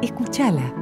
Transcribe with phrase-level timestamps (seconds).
[0.02, 0.74] Escúchala.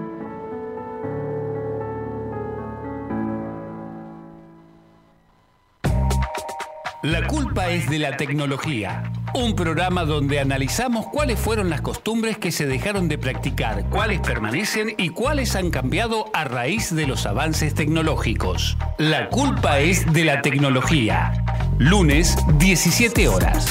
[7.04, 9.04] La culpa es de la tecnología.
[9.36, 14.94] Un programa donde analizamos cuáles fueron las costumbres que se dejaron de practicar, cuáles permanecen
[14.98, 18.78] y cuáles han cambiado a raíz de los avances tecnológicos.
[18.98, 21.34] La culpa es de la tecnología.
[21.78, 23.68] Lunes, 17 horas.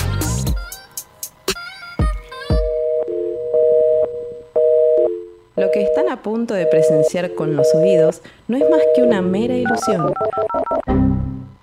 [5.57, 9.23] Lo que están a punto de presenciar con los oídos no es más que una
[9.23, 10.13] mera ilusión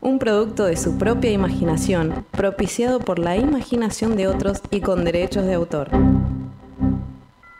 [0.01, 5.45] un producto de su propia imaginación, propiciado por la imaginación de otros y con derechos
[5.45, 5.89] de autor.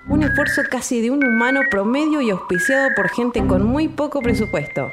[0.09, 4.91] Un esfuerzo casi de un humano promedio y auspiciado por gente con muy poco presupuesto.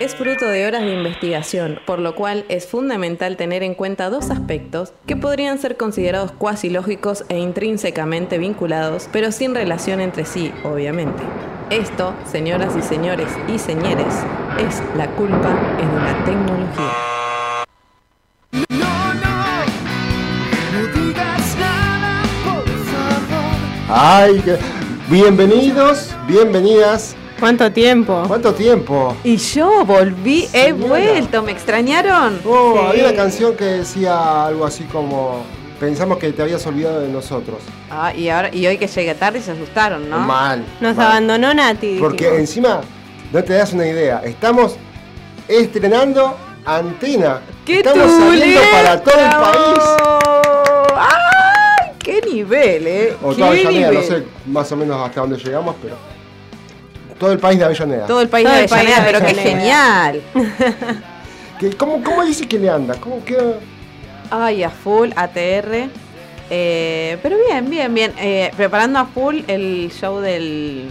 [0.00, 4.30] Es fruto de horas de investigación, por lo cual es fundamental tener en cuenta dos
[4.30, 10.52] aspectos que podrían ser considerados cuasi lógicos e intrínsecamente vinculados, pero sin relación entre sí,
[10.64, 11.22] obviamente.
[11.68, 14.14] Esto, señoras y señores y señores,
[14.58, 17.10] es la culpa de la tecnología.
[23.88, 24.42] Ay,
[25.08, 27.16] bienvenidos, bienvenidas.
[27.40, 28.24] ¿Cuánto tiempo?
[28.28, 29.16] ¿Cuánto tiempo?
[29.24, 32.38] Y yo volví, he vuelto, ¿me extrañaron?
[32.44, 35.42] Oh, había una canción que decía algo así como
[35.80, 37.56] pensamos que te habías olvidado de nosotros.
[37.90, 40.18] Ah, y ahora y hoy que llegué tarde se asustaron, ¿no?
[40.18, 40.62] Mal.
[40.82, 41.96] Nos abandonó Nati.
[41.98, 42.82] Porque encima,
[43.32, 44.76] no te das una idea, estamos
[45.48, 47.40] estrenando antena.
[47.64, 50.38] ¡Qué Estamos saliendo para todo el país.
[50.94, 51.92] ¡Ay!
[51.98, 53.16] ¡Qué nivel, eh!
[53.22, 53.94] O ¡Qué nivel!
[53.94, 56.19] no sé más o menos hasta dónde llegamos, pero.
[57.20, 58.06] Todo el país de Avellaneda.
[58.06, 60.22] Todo el país Todo de el país de Avellaneda, pero qué genial.
[61.60, 62.94] ¿Qué- ¿Cómo, ¿Cómo dice que le anda?
[62.96, 63.36] ¿Cómo que.?
[64.30, 65.88] Ay, a full, ATR.
[66.52, 68.12] Eh, pero bien, bien, bien.
[68.18, 70.90] Eh, preparando a full el show del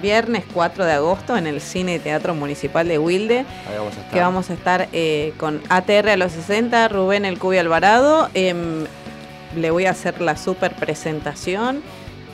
[0.00, 3.38] viernes 4 de agosto en el Cine y Teatro Municipal de Wilde.
[3.68, 4.10] Ahí vamos a estar.
[4.12, 8.28] Que vamos a estar eh, con ATR a los 60, Rubén El Cubi Alvarado.
[8.34, 8.84] em,
[9.56, 11.82] le voy a hacer la super presentación.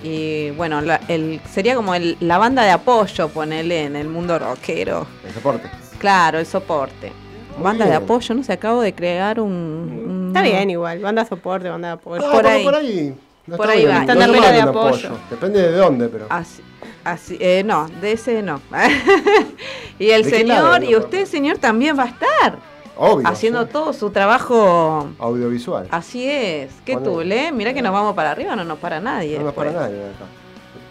[0.03, 4.39] Y bueno, la- el, sería como el- la banda de apoyo, ponele en el mundo
[4.39, 5.07] rockero.
[5.27, 5.71] El soporte.
[5.99, 7.13] Claro, el soporte.
[7.57, 9.51] Muy banda de apoyo, no sé, acabo de crear un.
[9.53, 12.25] un- Está bien igual, banda soporte, banda de apoyo.
[12.27, 12.65] Ah, por ahí.
[12.65, 13.15] Por ahí.
[13.47, 13.91] No Por está ahí bien.
[13.91, 13.95] va.
[13.95, 15.11] No Están está de de apoyo.
[15.31, 16.27] Depende de dónde, pero.
[16.31, 16.63] Así,
[17.05, 18.61] así, eh, no, de ese no.
[19.99, 22.59] y el ¿De señor, lado, y usted, señor, también va a estar
[23.03, 23.27] Obvio.
[23.27, 23.69] haciendo sí.
[23.73, 25.09] todo su trabajo.
[25.19, 25.89] Audiovisual.
[25.91, 26.71] Así es.
[26.85, 27.11] ¿Qué Bueno.
[27.11, 27.51] tú, eh?
[27.53, 29.39] Mira que nos vamos para arriba, no nos para nadie.
[29.39, 30.27] No nos para nadie acá.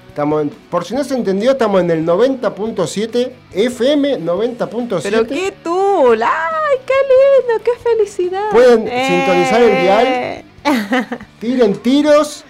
[0.08, 5.02] Estamos en- por si no se entendió, estamos en el 90.7, FM 90.7.
[5.04, 6.94] Pero qué tú, ¡ay, qué
[7.48, 8.50] lindo, qué felicidad!
[8.52, 9.08] Pueden Eh.
[9.08, 10.46] sintonizar el dial,
[11.40, 12.44] tiren tiros,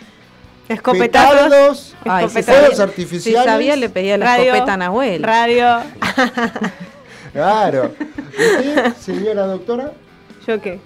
[0.70, 1.96] Escopetazos.
[2.06, 2.46] escopetazos.
[2.46, 3.44] fuegos artificiales.
[3.44, 4.54] si sabía, le pedía la Radio.
[4.54, 5.22] escopeta a Nahuel.
[5.24, 5.68] Radio.
[7.34, 7.92] Claro.
[8.38, 9.92] ¿Y usted, señora doctora?
[10.48, 10.80] ¿Yo qué?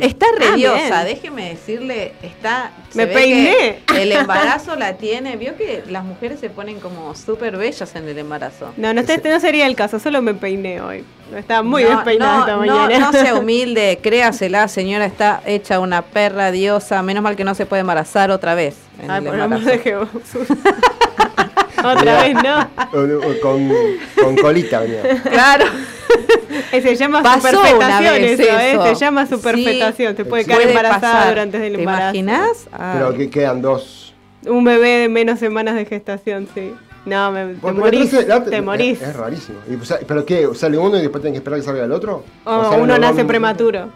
[0.00, 1.14] Está Ah, rediosa, bien.
[1.14, 2.72] déjeme decirle, está.
[2.94, 3.78] Me peiné.
[3.96, 5.36] El embarazo la tiene.
[5.36, 8.72] Vio que las mujeres se ponen como súper bellas en el embarazo.
[8.76, 11.04] No, no, este no sería el caso, solo me peiné hoy.
[11.36, 12.98] Estaba muy No, despeinada no, esta no, mañana.
[12.98, 17.00] No, sea humilde, créasela, señora, está hecha una perra diosa.
[17.04, 18.74] Menos mal que no se puede embarazar otra vez.
[19.00, 19.70] en Ay, el embarazo.
[21.84, 22.68] Otra vez no.
[23.40, 23.72] Con,
[24.20, 25.02] con colita venía.
[25.22, 25.64] Claro.
[26.70, 28.78] Se llama Pasó superfetación una vez eso, ¿eh?
[28.82, 30.14] Se llama superfetación.
[30.14, 31.28] Te puede quedar embarazada pasar.
[31.30, 32.16] durante el ¿Te embarazo.
[32.16, 32.68] imaginas?
[32.72, 32.98] Ay.
[32.98, 34.14] Pero que quedan dos.
[34.46, 36.72] Un bebé de menos semanas de gestación, sí.
[37.04, 38.10] No, me, te morís.
[38.10, 38.20] te.
[38.20, 39.58] Es, es rarísimo.
[39.68, 40.48] ¿Y, ¿Pero qué?
[40.54, 42.24] ¿Sale uno y después tienen que esperar que salga el otro?
[42.44, 43.88] O ¿O salen uno nace prematuro.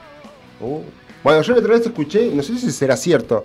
[0.61, 0.81] Uh.
[1.23, 3.45] Bueno, yo la otra vez escuché, no sé si será cierto,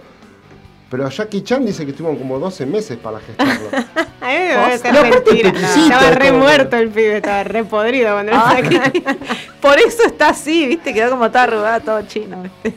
[0.89, 3.69] pero Jackie Chan dice que estuvo como 12 meses para gestarlo.
[4.22, 5.49] A mí me parece No, mentira.
[5.51, 9.03] Estaba re muerto el pibe, estaba re podrido cuando lo saqué.
[9.61, 10.93] por eso está así, ¿viste?
[10.93, 12.43] Quedó como todo arrugado, todo chino.
[12.43, 12.69] ¿viste?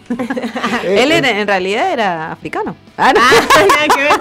[0.84, 2.76] Eh, Él eh, era- en realidad era africano.
[2.96, 3.20] Ah, no.
[3.94, 4.12] Que ver.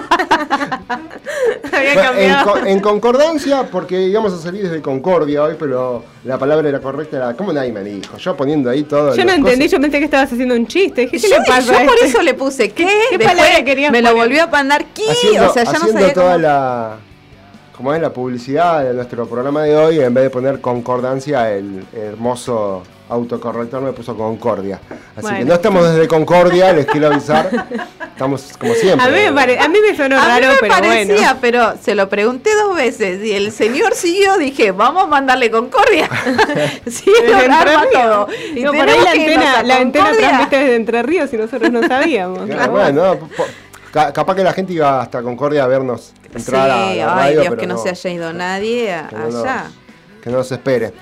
[1.72, 2.52] Había en, cambiado.
[2.52, 7.16] co- en concordancia, porque íbamos a salir desde Concordia hoy, pero la palabra era correcta,
[7.16, 8.16] era, ¿cómo nadie me dijo?
[8.18, 9.14] Yo poniendo ahí todo.
[9.16, 11.02] Yo no entendí, yo pensé que estabas haciendo un chiste.
[11.02, 11.72] Dije, ¿qué Yo, le pasa?
[11.78, 12.06] a yo por este?
[12.08, 12.84] eso le puse ¿qué?
[12.84, 14.24] ¿Qué Después palabra querías Me lo poner?
[14.26, 15.10] volvió a mandar ¿qué?
[15.10, 16.96] haciendo, o sea, ya no haciendo sabía toda cómo- la
[17.76, 21.82] como es la publicidad de nuestro programa de hoy en vez de poner concordancia el
[21.94, 24.80] hermoso autocorrector me puso Concordia.
[25.16, 27.66] Así que no estamos desde Concordia, les quiero avisar.
[28.00, 29.06] Estamos como siempre.
[29.06, 31.38] A mí me, pare- a mí me sonó A mí raro, me pero parecía, bueno.
[31.40, 36.08] pero se lo pregunté dos veces y el señor siguió, dije, vamos a mandarle Concordia.
[36.86, 38.28] sí, lo todo.
[38.54, 41.70] Y No, por ahí la antena, a la antena transmite desde Entre Ríos y nosotros
[41.70, 42.46] no sabíamos.
[42.46, 43.18] Claro, bueno,
[43.92, 47.40] capaz que la gente iba hasta Concordia a vernos entrar a sí, la ay radio,
[47.40, 49.64] Dios, pero que no, no, se haya ido nadie a- que no nos- allá.
[50.22, 50.92] que no se espere.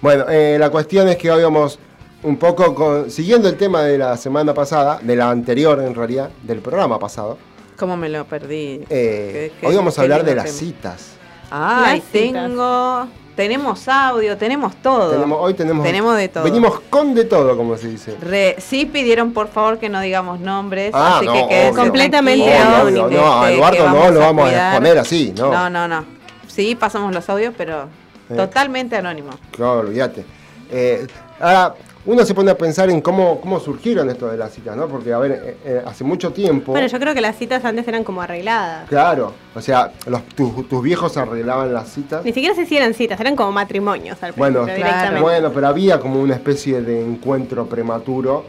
[0.00, 1.78] Bueno, eh, la cuestión es que hoy vamos
[2.22, 6.30] un poco con- siguiendo el tema de la semana pasada, de la anterior en realidad,
[6.42, 7.38] del programa pasado.
[7.78, 8.80] ¿Cómo me lo perdí?
[8.88, 10.56] Eh, Qué- qué- hoy vamos a hablar de las tema.
[10.58, 11.10] citas.
[11.50, 12.42] Ay, Las citas.
[12.44, 13.06] tengo.
[13.36, 15.10] Tenemos audio, tenemos todo.
[15.10, 16.42] Tenemos- hoy tenemos, Tenemos de todo.
[16.44, 18.16] Venimos con de todo, como se dice.
[18.18, 21.74] Re- sí pidieron por favor que no digamos nombres, Ah, así no, que obvio.
[21.74, 23.18] Completamente tranquilos, Obvio, obvio.
[23.18, 25.52] este, No, a que Eduardo no lo vamos a exponer así, no.
[25.52, 26.04] No, no, no.
[26.46, 27.88] Sí, pasamos los audios, pero.
[28.28, 29.30] Totalmente anónimo.
[29.52, 30.24] Claro, olvídate.
[30.70, 31.06] Eh,
[31.40, 31.74] ahora,
[32.06, 34.86] uno se pone a pensar en cómo, cómo surgieron esto de las citas, ¿no?
[34.86, 36.70] Porque, a ver, eh, eh, hace mucho tiempo.
[36.72, 38.88] Bueno, yo creo que las citas antes eran como arregladas.
[38.88, 42.24] Claro, o sea, los, tus, tus viejos arreglaban las citas.
[42.24, 45.20] Ni siquiera sé si eran citas, eran como matrimonios al Bueno, claro.
[45.20, 48.44] Bueno, pero había como una especie de encuentro prematuro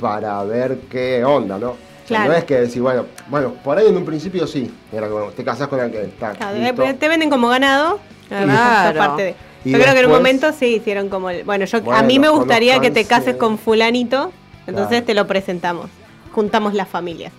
[0.00, 1.70] para ver qué onda, ¿no?
[1.70, 1.76] O
[2.08, 2.32] sea, Claro.
[2.32, 5.44] No es que decir, bueno, bueno, por ahí en un principio sí, era como, te
[5.44, 6.32] casás con aquel, está.
[6.32, 8.00] Claro, te venden como ganado.
[8.28, 8.98] Claro.
[8.98, 9.34] Parte de-
[9.64, 12.28] Yo creo que en un momento sí hicieron como el, bueno, yo a mí me
[12.28, 14.32] gustaría que te cases con fulanito,
[14.66, 15.06] entonces Claro.
[15.06, 15.90] te lo presentamos.
[16.32, 17.32] Juntamos las familias.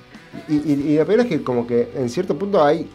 [0.47, 2.87] Y, y, y lo peor es que como que en cierto punto hay,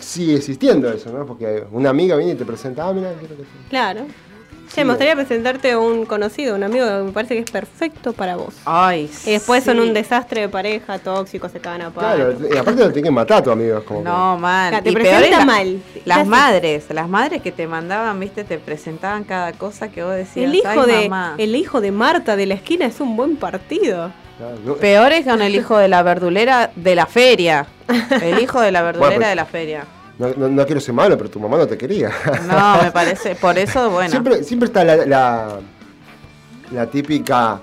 [0.00, 1.26] sigue existiendo eso, ¿no?
[1.26, 3.48] Porque una amiga viene y te presenta, ah, mira, quiero que sí.
[4.64, 4.70] Claro.
[4.70, 7.50] Sí, Che, me gustaría presentarte a un conocido, un amigo que me parece que es
[7.50, 8.54] perfecto para vos.
[8.64, 12.36] Ay, Y después son un desastre de pareja, tóxicos, se cagan a palo.
[12.36, 14.70] Claro, y aparte lo tienen que matar a tu amigo, es como que- No, mal.
[14.70, 15.82] Claro, te y presenta peor es la- mal.
[15.94, 20.14] ¿Qué Las madres, las madres que te mandaban, viste, te presentaban cada cosa que vos
[20.14, 20.46] decías.
[20.48, 21.34] el hijo "Ay, de mamá".
[21.38, 24.10] el hijo de Marta de la esquina es un buen partido.
[24.38, 27.66] Claro, no- Peor es con el hijo de la verdulera de la feria.
[28.22, 29.84] El hijo de la verdulera Bueno, pues- de la feria.
[30.18, 32.10] No, no- no quiero ser malo, pero tu mamá no te quería.
[32.48, 33.34] No, me parece.
[33.34, 34.10] Por eso, bueno.
[34.10, 35.58] Siempre, siempre está la, la,
[36.72, 37.60] la típica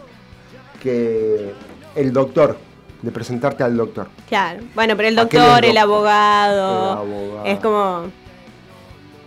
[0.81, 1.53] que
[1.95, 2.57] el doctor,
[3.01, 4.07] de presentarte al doctor.
[4.29, 4.59] Claro.
[4.75, 7.45] Bueno, pero el doctor, el doc- abogado, el abogado.
[7.45, 8.03] es como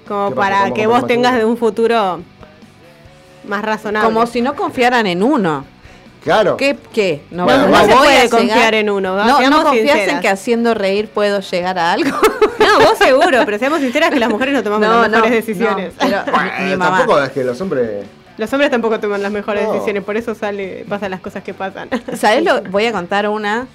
[0.07, 2.21] como para ¿Cómo, que vos tengas de un futuro
[3.49, 4.07] más razonable.
[4.07, 5.65] Como si no confiaran en uno.
[6.23, 6.57] Claro.
[6.57, 6.77] ¿Qué?
[6.93, 7.23] ¿Qué?
[7.31, 7.89] No, Bueno, no vale.
[7.89, 9.25] se voy puede llegar- confiar en uno.
[9.25, 12.17] No, no confías en que haciendo reír puedo llegar a algo.
[12.59, 15.93] No, vos seguro, pero seamos sinceras que las mujeres no tomamos las mejores decisiones.
[15.95, 16.99] no, pero Bueno, mi, mi mamá.
[16.99, 18.07] Tampoco es que los hombres.
[18.37, 19.73] Los hombres tampoco toman las mejores No.
[19.75, 21.89] decisiones, por eso sale, pasan las cosas que pasan.
[22.17, 22.63] ¿Sabes lo?
[22.63, 23.67] Voy a contar una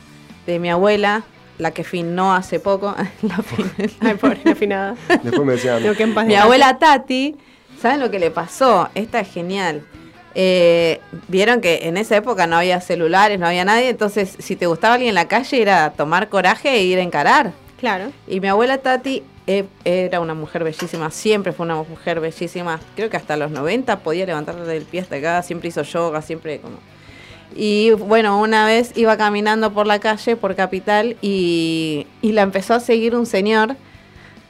[0.45, 1.23] de mi abuela,
[1.57, 2.93] la que finó hace poco.
[3.21, 3.71] La fin-
[4.01, 4.95] Ay, pobre, la afinada.
[5.23, 5.81] Después me decían.
[5.81, 7.35] Digo, que en paz Mi abuela Tati,
[7.81, 8.89] ¿saben lo que le pasó?
[8.95, 9.81] Esta es genial.
[10.35, 14.67] Eh, Vieron que en esa época no había celulares, no había nadie, entonces si te
[14.67, 17.51] gustaba alguien en la calle era tomar coraje e ir a encarar.
[17.79, 18.11] Claro.
[18.27, 23.09] Y mi abuela Tati eh, era una mujer bellísima, siempre fue una mujer bellísima, creo
[23.09, 26.77] que hasta los 90 podía levantarle del pie hasta acá, siempre hizo yoga, siempre como...
[27.55, 32.75] Y bueno, una vez iba caminando por la calle, por Capital, y, y la empezó
[32.75, 33.75] a seguir un señor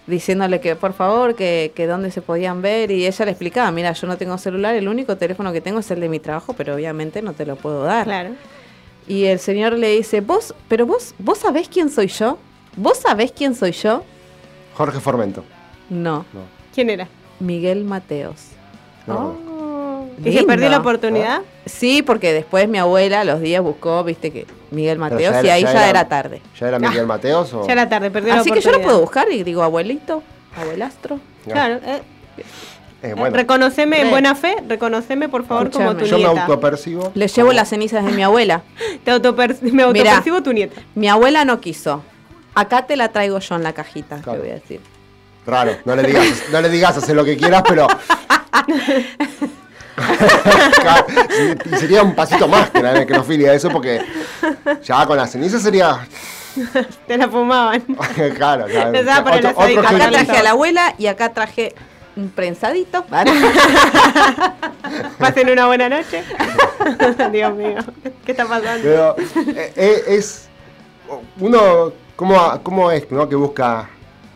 [0.05, 3.93] diciéndole que por favor, que, que dónde se podían ver, y ella le explicaba, mira,
[3.93, 6.75] yo no tengo celular, el único teléfono que tengo es el de mi trabajo, pero
[6.75, 8.05] obviamente no te lo puedo dar.
[8.05, 8.31] Claro.
[9.07, 12.37] Y el señor le dice, vos, pero vos, vos sabés quién soy yo?
[12.75, 14.03] ¿Vos sabés quién soy yo?
[14.75, 15.43] Jorge Formento.
[15.89, 16.41] No, No.
[16.73, 17.07] ¿Quién era?
[17.39, 18.49] Miguel Mateos.
[19.07, 19.49] no.
[20.23, 21.43] ¿Y se perdió la oportunidad?
[21.65, 25.61] Sí, porque después mi abuela a los días buscó, viste que Miguel Mateos y ahí
[25.63, 26.41] ya ya, era- era tarde.
[26.59, 27.65] ¿Ya era Miguel Mateos o.?
[27.65, 30.21] Ya era tarde, perdió la Así que yo lo puedo buscar y digo, abuelito,
[30.57, 31.19] abuelastro.
[31.45, 31.75] Claro.
[31.85, 32.01] eh,
[33.01, 36.09] Eh, bueno, Reconoceme en buena fe, reconoceme por favor como tu Escúchame.
[36.09, 36.41] yo me nieta.
[36.41, 37.11] autopercibo.
[37.15, 38.63] Le llevo las cenizas de mi abuela.
[39.05, 40.81] Te autoper- me autopercibo tu nieta.
[40.95, 42.03] Mi abuela no quiso.
[42.59, 44.39] Acá te la traigo yo en la cajita, Claro.
[44.39, 44.81] te voy a decir.
[45.45, 47.87] Raro, no le digas, no le digas, hacer lo que quieras, pero.
[50.81, 51.05] Claro,
[51.77, 54.01] sería un pasito más que la necrofilia, eso, porque
[54.81, 56.07] ya con la ceniza sería.
[57.05, 57.81] Te la fumaban.
[58.35, 58.93] claro, claro.
[59.05, 61.75] Para Otro, otro Acá traje a la abuela y acá traje
[62.15, 63.05] un prensadito.
[65.19, 66.23] Pasen una buena noche.
[67.31, 67.77] Dios mío,
[68.25, 68.81] ¿qué está pasando?
[68.83, 69.15] Pero
[69.49, 70.48] eh, eh, es.
[71.39, 71.93] Uno.
[72.15, 73.29] ¿Cómo, cómo es ¿no?
[73.29, 73.89] que busca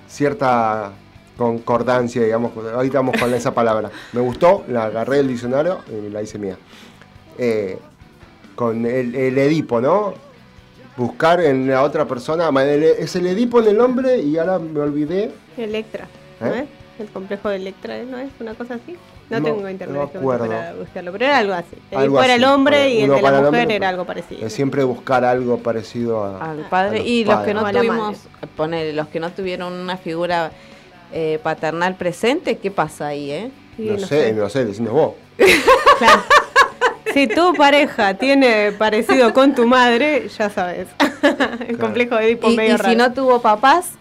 [0.08, 0.94] cierta
[1.36, 2.54] concordancia, digamos?
[2.56, 3.92] Ahorita vamos con esa palabra.
[4.14, 6.58] Me gustó, la agarré del diccionario y la hice mía.
[7.38, 7.78] Eh,
[8.56, 10.14] con el, el Edipo, ¿no?
[10.96, 12.50] Buscar en la otra persona.
[12.64, 15.34] Es el Edipo en el hombre y ahora me olvidé.
[15.58, 16.08] Electra.
[16.42, 16.52] ¿Eh?
[16.60, 16.68] ¿eh?
[17.00, 18.96] El complejo de Electra, ¿no es una cosa así?
[19.30, 20.48] No, No, tengo internet no acuerdo.
[20.48, 21.76] para buscarlo, pero era algo así.
[21.92, 24.50] El Algo para el hombre y el de la mujer hombre, era algo parecido.
[24.50, 27.00] Siempre buscar algo parecido a, al a padre.
[27.00, 28.18] los Y los que no tuvimos,
[28.56, 30.52] poner, los que no tuvieron una figura
[31.14, 33.52] eh, paternal presente, ¿qué pasa ahí, eh?
[33.78, 34.34] Sí, no, no sé, sé.
[34.34, 35.14] no sé, vos.
[36.00, 36.22] Claro.
[37.14, 40.88] Si tu pareja tiene parecido con tu madre, ya sabes.
[41.68, 42.90] el complejo de Edipo Y, medio y raro.
[42.90, 43.92] si no tuvo papás,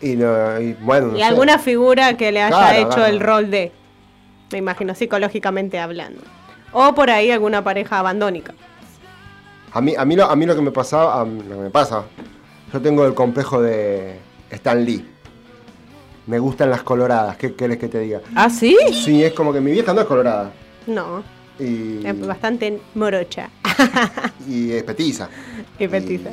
[0.00, 1.24] Y, no, y bueno, no y sé.
[1.24, 3.06] alguna figura que le haya Claro, hecho claro.
[3.06, 3.72] el rol de,
[4.52, 6.20] me imagino, psicológicamente hablando.
[6.72, 8.54] O por ahí alguna pareja abandónica.
[9.72, 11.62] A mí, a mí, lo, a mí lo que me pasaba, a mí lo que
[11.62, 12.04] me pasa,
[12.72, 14.18] yo tengo el complejo de
[14.50, 15.06] Stan Lee.
[16.26, 18.20] Me gustan las coloradas, ¿qué querés que te diga?
[18.34, 18.76] ¿ah, sí?
[18.92, 20.50] Sí, es como que mi vieja no es colorada.
[20.86, 21.22] No,
[21.58, 23.50] Y, es bastante morocha.
[24.48, 25.28] y es petiza.
[25.78, 26.30] Y petiza.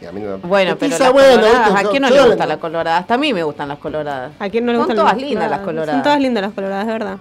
[0.00, 1.86] y a mí no- Bueno, pero Petiza, las bueno, coloradas, ¿viste?
[1.86, 2.98] ¿a quién no le yo- gusta la colorada?
[2.98, 4.32] Hasta a mí me gustan las coloradas.
[4.38, 5.94] ¿A quién no le Son gustan todas las lindas las coloradas.
[5.94, 7.18] Son todas lindas las coloradas, de verdad.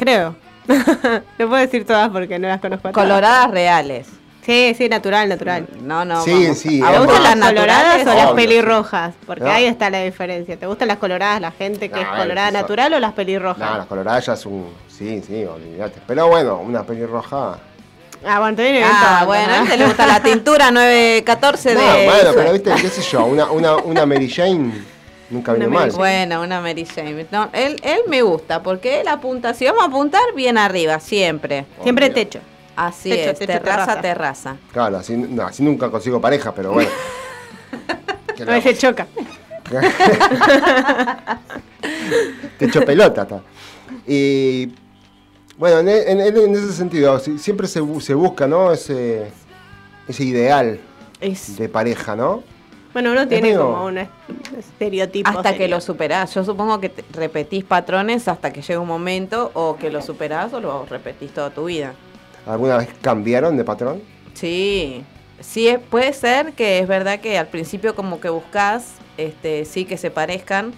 [0.00, 0.34] Creo.
[1.38, 2.94] no puedo decir todas porque no las conozco todas.
[3.06, 4.06] Coloradas reales.
[4.42, 5.66] Sí, sí, natural, natural.
[5.82, 6.24] No, no.
[6.24, 6.58] Sí, vamos.
[6.58, 9.14] sí, ¿A es vos ¿Te gustan las coloradas o las pelirrojas?
[9.26, 9.50] Porque No.
[9.50, 10.56] ahí está la diferencia.
[10.56, 13.70] ¿Te gustan las coloradas, la gente que es No, colorada natural o las pelirrojas?
[13.70, 14.72] No, las coloradas ya es un...
[14.88, 16.00] Sí, sí, olvídate.
[16.06, 17.58] Pero bueno, una pelirroja...
[18.26, 19.64] Ah, bueno, te Ah, bueno, a ¿no?
[19.64, 22.04] este le gusta la tintura 914 No, de...
[22.06, 24.72] bueno, pero viste, qué sé yo, una, una, una Mary Jane
[25.30, 25.90] nunca Una vino mal.
[25.92, 27.26] Bueno, una Mary Jane.
[27.30, 31.64] No, él, él me gusta porque él apunta, si vamos a apuntar, bien arriba, siempre.
[31.82, 32.14] Siempre Obvio.
[32.14, 32.40] techo.
[32.76, 34.00] Así Techo, es, techo, terraza, terraza.
[34.02, 34.56] terraza.
[34.72, 36.90] Claro, así, no, así nunca consigo pareja, pero bueno.
[38.36, 39.06] ¿Qué No le se choca.
[42.58, 43.22] Te echo pelota.
[43.22, 43.40] está.
[44.06, 44.72] Y
[45.58, 48.72] bueno, en, en- en- en ese sentido, si- siempre se, bu- se busca, ¿no?
[48.72, 49.30] Ese,
[50.08, 50.80] ese ideal
[51.20, 52.42] Es de pareja, ¿no?
[52.92, 54.10] Bueno, uno tiene medio- como un est-
[54.58, 55.28] estereotipo.
[55.30, 56.34] hasta que lo superás.
[56.34, 60.52] Yo supongo que te- repetís patrones hasta que llega un momento o que lo superás
[60.52, 61.94] o lo repetís toda tu vida.
[62.46, 64.02] ¿Alguna vez cambiaron de patrón?
[64.34, 65.04] Sí,
[65.38, 69.84] sí, es- puede ser que es verdad que al principio como que buscas, este, sí
[69.84, 70.72] que se parezcan,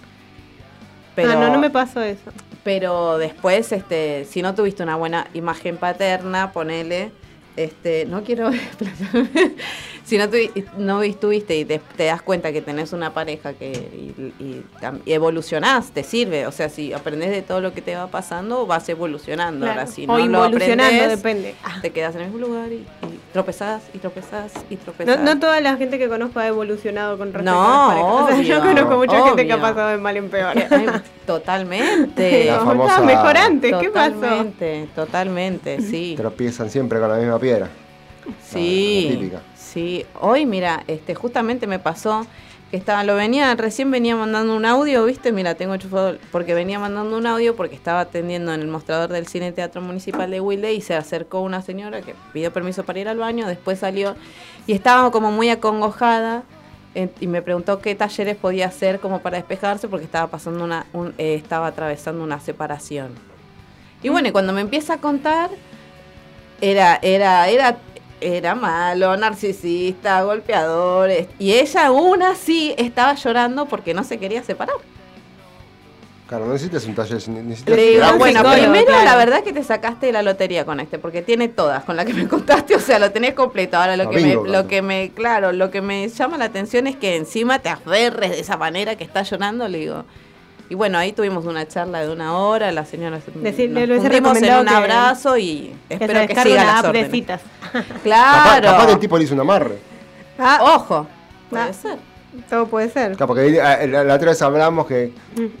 [1.15, 2.31] pero, Ah, no, no me pasó eso.
[2.63, 7.11] pero después, este, si no tuviste una buena imagen paterna, ponele,
[7.55, 8.49] este, no quiero
[10.03, 13.53] si no, tuvi- no vis- tuviste y te, te das cuenta que tenés una pareja
[13.53, 14.63] que y,
[15.05, 18.65] y evolucionás, te sirve, o sea, si aprendes de todo lo que te va pasando,
[18.65, 19.65] vas evolucionando.
[19.65, 19.81] Claro.
[19.81, 21.55] Ahora, si o no lo involucionando, aprendes, depende.
[21.81, 22.85] Te quedas en el mismo lugar y, y
[23.33, 25.19] tropezás y tropezás y No, tropezás.
[25.19, 28.13] no toda la gente que conozco ha evolucionado con respecto No, a las parejas.
[28.23, 29.67] O sea, yo obvio, conozco mucha gente que ha obvio.
[29.67, 30.53] pasado de mal en peor.
[31.25, 32.45] Totalmente.
[32.51, 34.13] La famosa- "Ah, mejor antes, ¿qué pasó?
[34.13, 36.13] Totalmente, totalmente, sí.
[36.15, 37.67] Tropiezan siempre con la misma piedra.
[38.25, 39.41] la Sí, típica.
[39.55, 40.05] sí.
[40.21, 42.25] Hoy, mira, este, justamente me pasó
[42.73, 45.31] que estaba, lo venía, recién venía mandando un audio, ¿viste?
[45.31, 49.27] Mira, tengo enchufado, porque venía mandando un audio porque estaba atendiendo en el mostrador del
[49.27, 53.07] Cine Teatro Municipal de Wilde y se acercó una señora que pidió permiso para ir
[53.07, 54.15] al baño, después salió
[54.65, 56.41] y estaba como muy acongojada
[56.95, 60.87] eh, y me preguntó qué talleres podía hacer como para despejarse porque estaba pasando una,
[60.93, 63.09] un- eh, estaba atravesando una separación.
[64.01, 65.51] Y bueno, y cuando me empieza a contar,
[66.59, 67.77] era, era, era,
[68.23, 71.09] era malo, narcisista, golpeador.
[71.39, 74.75] Y ella aún así estaba llorando porque no se quería separar.
[76.27, 78.17] Claro, no necesitas un taller, necesitas Le digo, terapia.
[78.17, 79.05] bueno, psicólogo, primero claro.
[79.05, 82.13] la verdad que te sacaste la lotería con este, porque tiene todas, con la que
[82.13, 83.77] me contaste, o sea, lo tenés completo.
[83.77, 84.63] Ahora lo Ah, que bingo, me, claro.
[84.63, 88.31] lo que me, claro, lo que me llama la atención es que encima te aferres
[88.31, 90.05] de esa manera que está llorando, le digo.
[90.73, 94.35] Y bueno, ahí tuvimos una charla de una hora, la señora se- Decirle, nos fundimos
[94.41, 97.11] en un que- abrazo y Que espero que descargue siga una las de órdenes.
[97.11, 97.41] citas.
[98.03, 98.65] Claro.
[98.71, 99.77] capaz que el tipo le hizo un amarre.
[100.39, 101.05] Ah, Ojo,
[101.51, 101.73] puede Ah.
[101.73, 101.97] ser.
[102.49, 103.11] todo puede ser.
[103.15, 105.11] Claro, porque eh, la, la otra vez hablamos que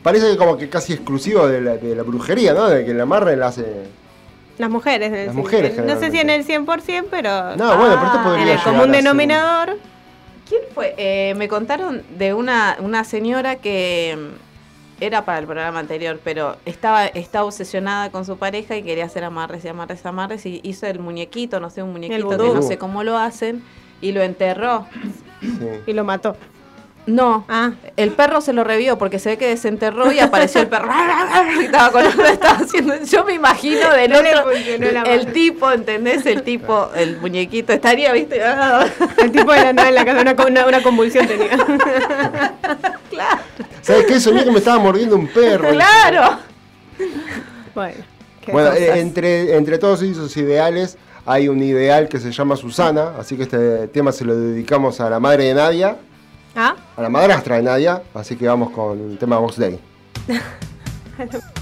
[0.01, 2.67] parece que como que casi exclusivo de la, de la brujería, ¿no?
[2.67, 3.65] De que el amarre la hace...
[4.57, 5.09] Las mujeres.
[5.09, 6.93] en el Las mujeres, No sé si en el generalmente.
[7.03, 9.77] 100%, pero No, bueno, pero esto Ah, podría en el común ser- denominador.
[10.49, 10.95] ¿Quién fue?
[10.97, 14.52] Eh, me contaron de una, una señora que mm,
[15.05, 19.23] era para el programa anterior, pero estaba, estaba obsesionada con su pareja y quería hacer
[19.23, 22.77] amarres y amarres, amarres, y hizo el muñequito, no sé, un muñequito que no sé
[22.77, 23.63] cómo lo hacen,
[24.01, 24.85] y lo enterró.
[25.41, 25.67] Sí.
[25.87, 26.35] Y lo mató.
[27.05, 30.67] No, Ah, el perro se lo revió porque se ve que desenterró y apareció el
[30.67, 30.89] perro.
[31.59, 32.93] y estaba con estaba haciendo.
[33.03, 34.51] Yo me imagino del No otro.
[34.51, 36.25] el tipo, ¿entendés?
[36.25, 38.41] El tipo, el muñequito estaría, ¿viste?
[39.17, 41.49] el tipo de la nada en la casa, una, una, una convulsión tenía.
[43.09, 43.41] claro,
[43.83, 44.19] ¿Sabes qué?
[44.19, 45.69] Soñé que me estaba mordiendo un perro.
[45.69, 46.39] claro.
[47.75, 48.03] bueno.
[48.41, 53.13] qué Bueno, eh, entre, entre todos esos ideales hay un ideal que se llama Susana,
[53.19, 55.97] así que este tema se lo dedicamos a la madre de Nadia,
[56.55, 59.79] Ah, a la madrastra de Nadia, así que vamos con el tema Vox Day.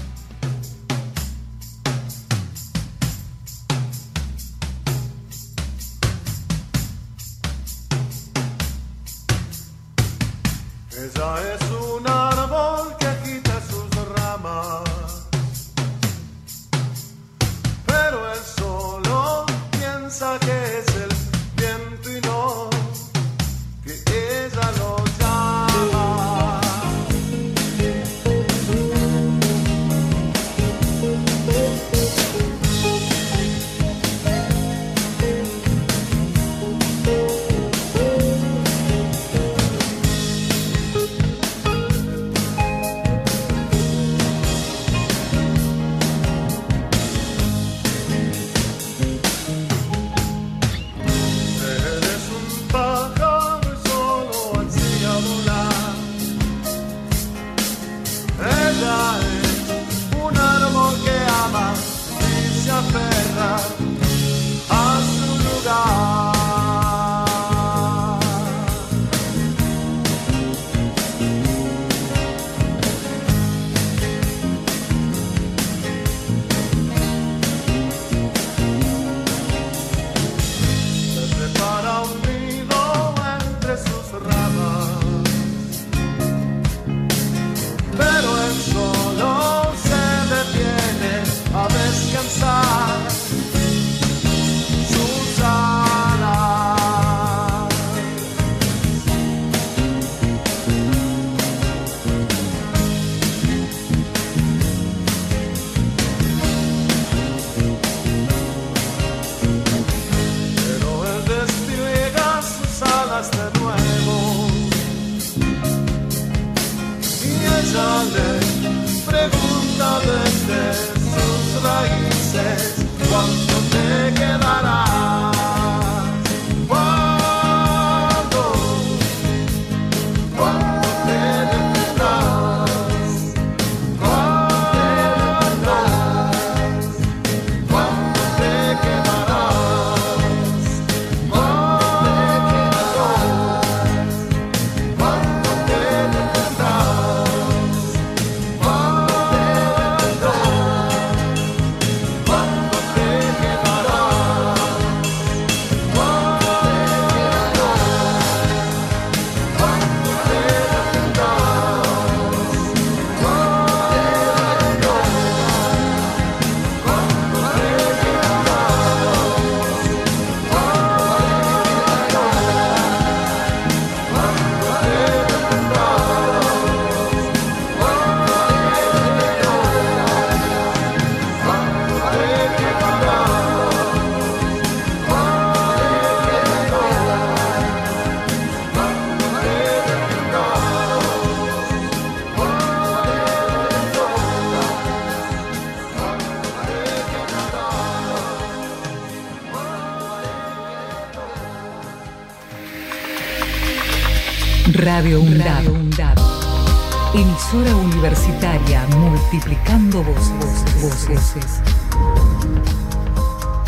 [211.14, 211.34] voces.
[211.34, 211.60] voces.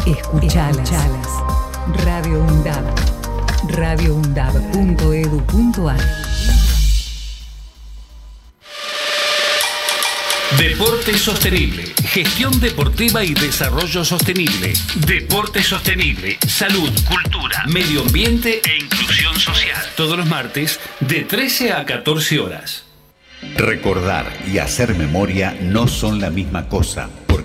[0.06, 0.90] Escuchalas.
[2.04, 2.84] Radio UNDAD.
[3.68, 6.00] radioundab.edu.ar
[10.58, 14.74] Deporte sostenible, gestión deportiva y desarrollo sostenible.
[15.06, 19.82] Deporte sostenible, salud, cultura, medio ambiente e inclusión social.
[19.96, 22.84] Todos los martes de 13 a 14 horas.
[23.56, 27.08] Recordar y hacer memoria no son la misma cosa,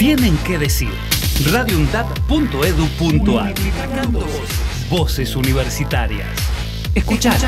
[0.00, 0.88] tienen que decir.
[1.52, 3.52] radioundap.edu.ar
[4.10, 4.88] voces.
[4.88, 6.26] Voces universitarias.
[6.94, 7.42] Escuchalas.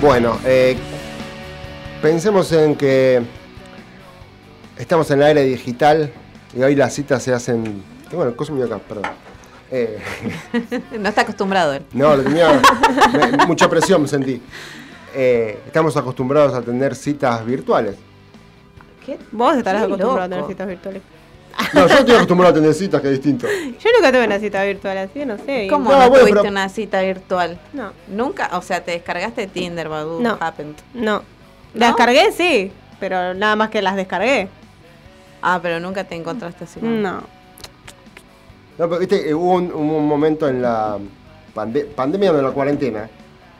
[0.00, 0.76] Bueno, eh,
[2.00, 3.20] pensemos en que
[4.78, 6.12] estamos en la era digital
[6.54, 7.82] y hoy las citas se hacen.
[8.12, 9.04] Bueno, cosa mío acá, perdón.
[9.70, 9.98] Eh,
[10.98, 11.82] no está acostumbrado él.
[11.92, 12.60] no, lo tenía.
[13.38, 14.42] me- mucha presión me sentí.
[15.14, 17.96] Eh, estamos acostumbrados a tener citas virtuales.
[19.04, 19.18] ¿Qué?
[19.32, 21.02] Vos estarás Qué acostumbrado a tener citas virtuales.
[21.74, 23.46] No, yo estoy acostumbrado a tener citas, que es distinto.
[23.48, 25.66] Yo nunca tuve una cita virtual así, no sé.
[25.68, 27.60] ¿Cómo No, no, bueno, tuviste pero- una cita virtual?
[27.72, 30.36] No, Nunca, o sea, te descargaste Tinder, Badoo, No.
[30.40, 30.76] Happened.
[30.94, 31.22] no.
[31.74, 31.96] Las ¿No?
[31.96, 34.48] cargué, sí, pero nada más que las descargué.
[35.42, 36.80] Ah, pero nunca te encontraste así.
[36.82, 37.22] No.
[38.78, 40.96] No, pero viste, eh, hubo un, hubo un momento en la
[41.54, 43.08] pande- pandemia o en la cuarentena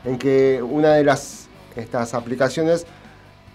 [0.05, 2.85] en que una de las estas aplicaciones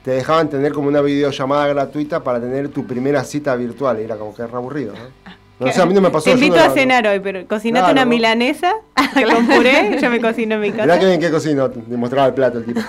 [0.05, 3.99] te dejaban tener como una videollamada gratuita para tener tu primera cita virtual.
[4.01, 5.37] Y era como que era aburrido, ¿no?
[5.67, 6.25] No sé, a mí no me pasó.
[6.27, 8.73] Te invito a cenar hoy, pero cocinate Claro, una milanesa
[9.35, 10.99] con puré, yo me cocino en mi Mirá casa.
[11.01, 12.81] que bien que cocino, te mostraba el plato el tipo.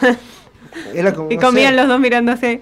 [0.94, 1.76] Era como, Y no comían sé.
[1.78, 2.62] los dos mirándose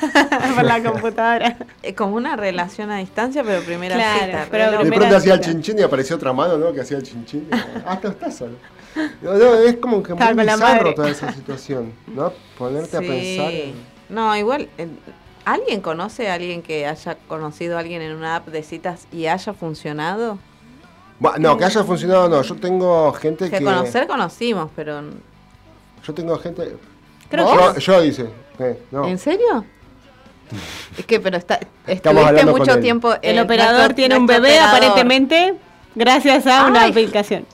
[0.54, 1.56] por la computadora.
[1.82, 4.46] Es como una relación a distancia, pero primera Claro, cita.
[4.50, 6.72] pero re De primera pronto hacía el chinchín y apareció otra mano, ¿no?
[6.72, 7.48] Que hacía el chinchín.
[7.86, 8.56] Ah, no estás solo.
[9.22, 12.32] No, no, es como que muy bizarro toda esa situación, ¿no?
[12.56, 13.06] Ponerte a Sí.
[13.06, 13.52] pensar.
[13.52, 13.74] en-
[14.08, 14.88] No, igual, eh,
[15.44, 19.26] ¿alguien conoce a alguien que haya conocido a alguien en una app de citas y
[19.26, 20.38] haya funcionado?
[21.38, 22.42] No, que haya funcionado no.
[22.42, 23.64] Yo tengo gente Que que.
[23.64, 25.02] conocer conocimos, pero...
[26.04, 26.76] Yo tengo gente.
[27.28, 28.26] Creo yo, que- yo dice.
[28.58, 29.06] eh, no.
[29.06, 29.64] ¿En serio?
[30.98, 33.14] Es que, pero está, estuviste mucho tiempo...
[33.22, 34.68] El operador nuestro- tiene un bebé operador.
[34.76, 35.54] aparentemente
[35.94, 36.90] gracias a una Ay.
[36.90, 37.46] aplicación.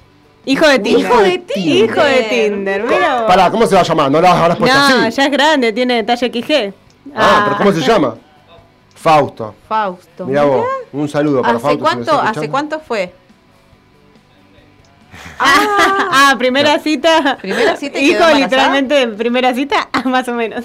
[0.46, 1.00] Hijo de Tinder.
[1.00, 1.85] Hijo de Tinder.
[1.90, 3.26] Hijo de Tinder, mira.
[3.26, 4.11] Pará, ¿cómo se va a llamar?
[4.11, 5.16] No la habrás puesto No, así.
[5.16, 6.74] ya es grande, tiene detalle XG.
[7.16, 8.16] Ah, pero ¿cómo se llama?
[8.94, 9.54] Fausto.
[9.68, 10.26] Fausto.
[10.26, 10.66] Mirá vos.
[10.92, 11.83] Un saludo para ¿Hace Fausto.
[11.83, 13.12] cuánto, ¿Hace cuánto fue?
[15.38, 17.38] Ah, primera cita.
[17.40, 20.64] Primera cita Hijo, literalmente, primera cita, más o menos.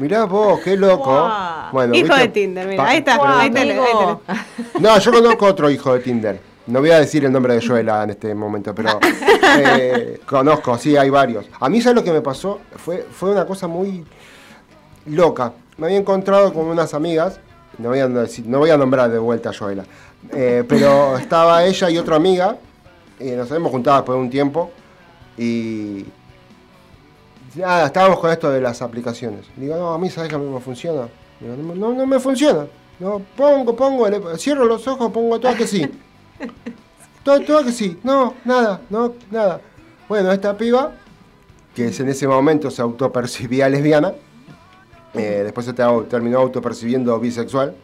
[0.00, 1.30] Mirá vos, qué loco.
[1.72, 2.20] Bueno, Hijo ¿viste?
[2.20, 4.20] de Tinder, mira, ahí está, ahí tenés, ahí Amigo.
[4.26, 4.80] tenés.
[4.80, 6.40] No, yo conozco otro hijo de Tinder.
[6.66, 8.98] No voy a decir el nombre de Joela en este momento, pero
[9.58, 11.46] eh, conozco, sí, hay varios.
[11.58, 12.60] A mí, ¿sabes lo que me pasó?
[12.76, 14.04] Fue, fue una cosa muy
[15.06, 15.52] loca.
[15.78, 17.40] Me había encontrado con unas amigas,
[17.78, 19.84] no voy a, no voy a nombrar de vuelta a Joela,
[20.32, 22.56] eh, pero estaba ella y otra amiga,
[23.18, 24.70] y nos habíamos juntado después de un tiempo,
[25.38, 26.04] y
[27.56, 29.46] nada, estábamos con esto de las aplicaciones.
[29.56, 31.08] Digo, no, a mí, ¿sabes que a mí me funciona?
[31.40, 32.66] Digo, no, no, no me funciona.
[32.98, 35.90] No, pongo, pongo, cierro los ojos, pongo todo que sí.
[37.22, 37.98] Todo, todo que sí.
[38.02, 39.60] No, nada, no, nada.
[40.08, 40.92] Bueno, esta piba,
[41.74, 44.14] que es en ese momento se autopercibía lesbiana,
[45.12, 47.74] eh, después se te- terminó autopercibiendo bisexual.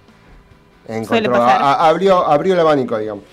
[0.89, 3.25] Encontró, a- abrió, abrió el abanico, digamos.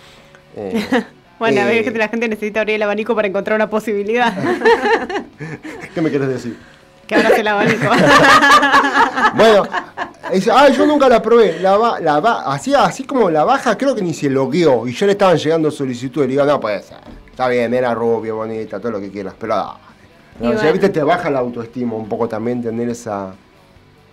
[0.58, 0.86] Eh,
[1.44, 4.34] Bueno, a eh, ver, que la gente necesita abrir el abanico para encontrar una posibilidad.
[5.94, 6.58] ¿Qué me quieres decir?
[7.06, 7.86] que abras el abanico.
[9.36, 9.64] Bueno,
[10.54, 11.60] ah, yo nunca la probé.
[11.60, 14.88] La la así, así como la baja, creo que ni se logueó.
[14.88, 16.30] Y ya le estaban llegando solicitudes.
[16.30, 17.00] Le digo, no puede ser.
[17.30, 19.34] Está bien, era rubio, bonita, todo lo que quieras.
[19.38, 19.78] Pero no.
[20.40, 20.72] Y No, o sea, bueno.
[20.72, 23.34] viste, te baja la autoestima un poco también tener esa.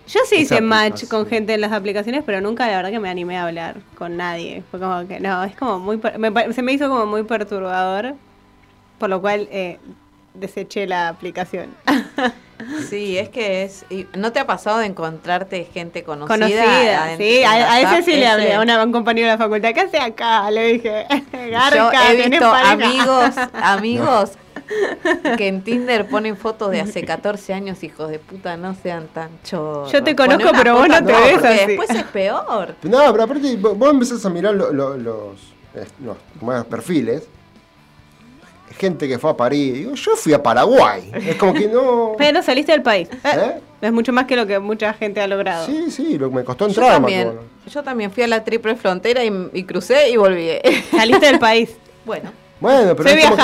[0.07, 2.99] Yo sí Esa hice match con gente en las aplicaciones, pero nunca la verdad que
[2.99, 4.63] me animé a hablar con nadie.
[4.69, 7.23] Fue como que no, es como muy per- me pa- se me hizo como muy
[7.23, 8.15] perturbador,
[8.97, 9.79] por lo cual eh,
[10.33, 11.69] deseché la aplicación.
[12.91, 13.85] Sí, es que es...
[13.89, 16.35] y ¿No te ha pasado de encontrarte gente conocida?
[16.37, 19.37] Conocida, en- sí, en a, ese sí le hablé, a, una- un compañero de la
[19.39, 20.51] facultad, ¿qué hace acá?
[20.51, 24.31] Le dije, Yo Garca, he ¿tenés visto pareja?" amigos, amigos
[25.37, 29.29] que en Tinder ponen fotos de hace 14 años, hijos de puta, no sean tan
[29.43, 29.91] chorros.
[29.91, 31.65] Yo te conozco, pero vos no te ves porque así.
[31.67, 32.75] después es peor.
[32.83, 35.35] No, pero aparte, vos empezás a mirar lo- lo- los,
[35.75, 37.27] eh, los, los perfiles.
[38.77, 39.73] Gente que fue a París.
[39.73, 41.11] Digo, yo fui a Paraguay.
[41.13, 42.13] Es como que no.
[42.17, 43.09] Pero saliste del país.
[43.23, 43.59] ¿Eh?
[43.81, 45.65] Es mucho más que lo que mucha gente ha logrado.
[45.65, 46.89] Sí, sí, lo que me costó Yo entrar.
[46.89, 50.49] me también, yo también fui a la triple frontera y, y crucé y volví.
[50.89, 51.71] Saliste del país.
[52.05, 53.37] bueno, Bueno, pero es como.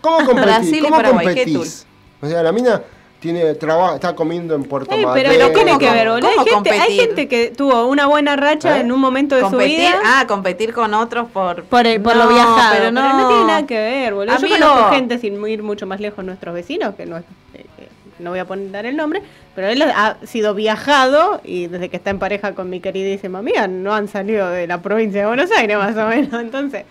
[0.00, 0.82] ¿cómo, cómo competís?
[0.82, 1.86] ¿Cómo Paraguay, ¿qué competís?
[2.20, 2.82] O sea, la mina
[3.20, 6.28] tiene trabajo, está comiendo en Puerto Ey, pero ¿qué tiene ¿cómo que ver, boludo?
[6.28, 8.82] Hay gente, hay gente que tuvo una buena racha ¿Eh?
[8.82, 10.00] en un momento de su competir, vida.
[10.04, 11.64] ah, competir con otros por...
[11.64, 13.28] Por, el- por No, lo viajado, pero no.
[13.28, 14.36] tiene nada que ver, boludo.
[14.36, 14.54] Amigo.
[14.56, 17.88] Yo conozco gente sin ir mucho más lejos, nuestros vecinos, que no, eh, eh,
[18.20, 19.20] no voy a poner el nombre,
[19.56, 23.66] pero él ha sido viajado y desde que está en pareja con mi queridísima amiga
[23.66, 26.84] no han salido de la provincia de Buenos Aires más o menos, entonces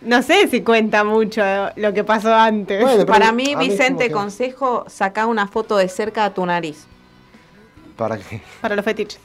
[0.00, 1.42] no sé si cuenta mucho
[1.76, 2.82] lo que pasó antes.
[2.82, 6.86] Bueno, Para mí, mí Vicente, que- consejo, saca una foto de cerca a tu nariz.
[7.96, 8.40] ¿Para qué?
[8.60, 9.20] Para los fetiches.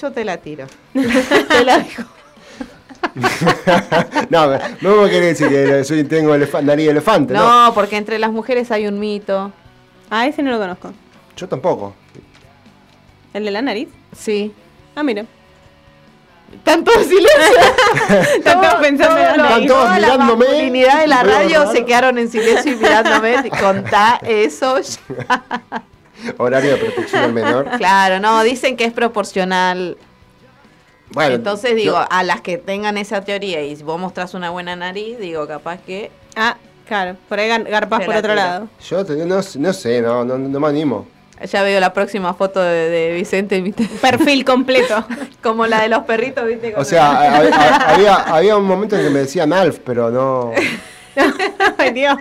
[0.00, 0.66] Yo te la tiro.
[0.92, 2.02] te la dejo.
[4.30, 7.66] no, me- no me quiere decir que soy, tengo nariz de elefante, ¿no?
[7.66, 9.52] No, porque entre las mujeres hay un mito.
[10.10, 10.92] Ah, ese no lo conozco.
[11.36, 11.94] Yo tampoco.
[13.32, 13.88] ¿El de la nariz?
[14.16, 14.52] Sí.
[14.94, 15.24] Ah, mira.
[16.64, 17.28] Tanto silencio.
[18.36, 19.94] Están todos pensando en la Están todos la
[21.00, 21.72] de la radio raro.
[21.72, 23.50] se quedaron en silencio y mirándome.
[23.60, 24.78] Contá eso.
[24.80, 25.44] ya.
[26.36, 27.70] Horario de protección al menor.
[27.78, 29.96] Claro, no, dicen que es proporcional.
[31.12, 34.76] Bueno, Entonces digo, yo- a las que tengan esa teoría y vos mostrás una buena
[34.76, 36.10] nariz, digo, capaz que...
[36.36, 37.16] Ah, claro.
[37.28, 38.34] Por ahí gar- garpas por otro tira.
[38.34, 38.68] lado.
[38.88, 41.08] Yo te- no, no sé, no, no, no me animo.
[41.46, 43.84] Ya veo la próxima foto de, de Vicente, ¿viste?
[44.00, 45.04] Perfil completo.
[45.42, 46.74] como la de los perritos, ¿viste?
[46.76, 50.10] O sea, el- a- a- había, había un momento en que me decían Alf, pero
[50.10, 50.52] no.
[51.78, 52.16] Ay, Dios.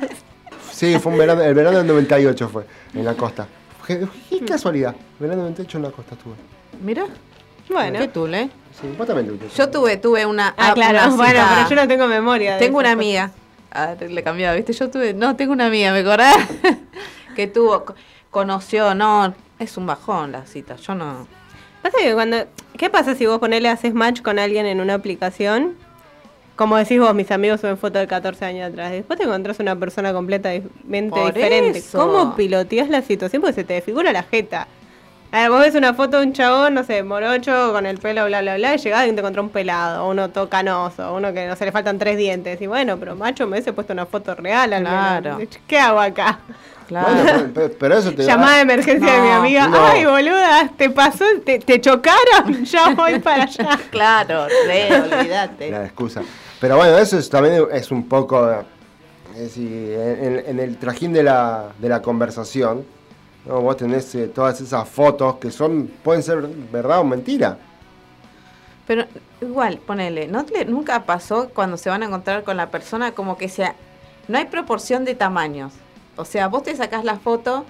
[0.72, 3.48] Sí, fue un verano, el verano del 98 fue, en la costa.
[3.86, 6.36] Qué, qué casualidad, verano del 98 en la costa estuve.
[6.82, 7.06] Mira,
[7.70, 8.00] Bueno.
[8.00, 8.50] qué tule.
[8.80, 9.50] Sí, vos también tuviste.
[9.58, 10.54] Yo tuve, tuve una...
[10.58, 11.00] Ah, claro.
[11.08, 12.54] una Bueno, cita- pero yo no tengo memoria.
[12.54, 13.32] de Tengo una amiga.
[13.72, 14.72] Ah, le cambiaba, ¿viste?
[14.74, 15.14] Yo tuve.
[15.14, 16.36] No, tengo una amiga, ¿me acordás?
[17.36, 17.84] que tuvo.
[18.30, 19.34] Co- Conoció, no.
[19.60, 20.76] Es un bajón la cita.
[20.78, 21.28] Yo no.
[21.82, 22.38] Pasa que cuando,
[22.78, 25.76] ¿Qué pasa si vos ponele haces match con alguien en una aplicación?
[26.56, 28.92] Como decís vos, mis amigos suben fotos de 14 años atrás.
[28.92, 31.80] Después te encontrás una persona completamente Por diferente.
[31.80, 31.98] eso.
[31.98, 33.42] ¿Cómo piloteas la situación?
[33.42, 34.68] Porque se te desfigura la jeta.
[35.32, 38.26] A ver, vos ves una foto de un chabón, no sé, morocho, con el pelo,
[38.26, 41.48] bla, bla, bla, y llegás y te encontrás un pelado, uno todo canoso, uno que
[41.48, 42.60] no se le faltan tres dientes.
[42.62, 45.22] Y bueno, pero macho, me hubiese puesto una foto real al menos.
[45.22, 45.40] Claro.
[45.68, 46.40] ¿Qué hago acá?
[46.90, 47.08] Claro.
[47.14, 49.68] Bueno, pero, pero eso te Llamada de emergencia de mi amiga.
[49.68, 49.86] no.
[49.86, 51.24] Ay, boluda, ¿te pasó?
[51.46, 52.64] ¿Te, te chocaron?
[52.66, 53.80] Ya voy para allá.
[53.92, 55.70] claro, re, olvídate.
[55.70, 56.24] La excusa.
[56.60, 58.50] Pero bueno, eso es, también es un poco.
[59.36, 62.84] Es decir, en, en el trajín de la, de la conversación,
[63.46, 63.62] ¿no?
[63.62, 67.58] vos tenés eh, todas esas fotos que son pueden ser verdad o mentira.
[68.88, 69.06] Pero
[69.42, 73.38] igual, ponele, ¿no te- nunca pasó cuando se van a encontrar con la persona como
[73.38, 73.76] que sea,
[74.28, 75.72] no hay proporción de tamaños.
[76.20, 77.66] O sea, vos te sacás la foto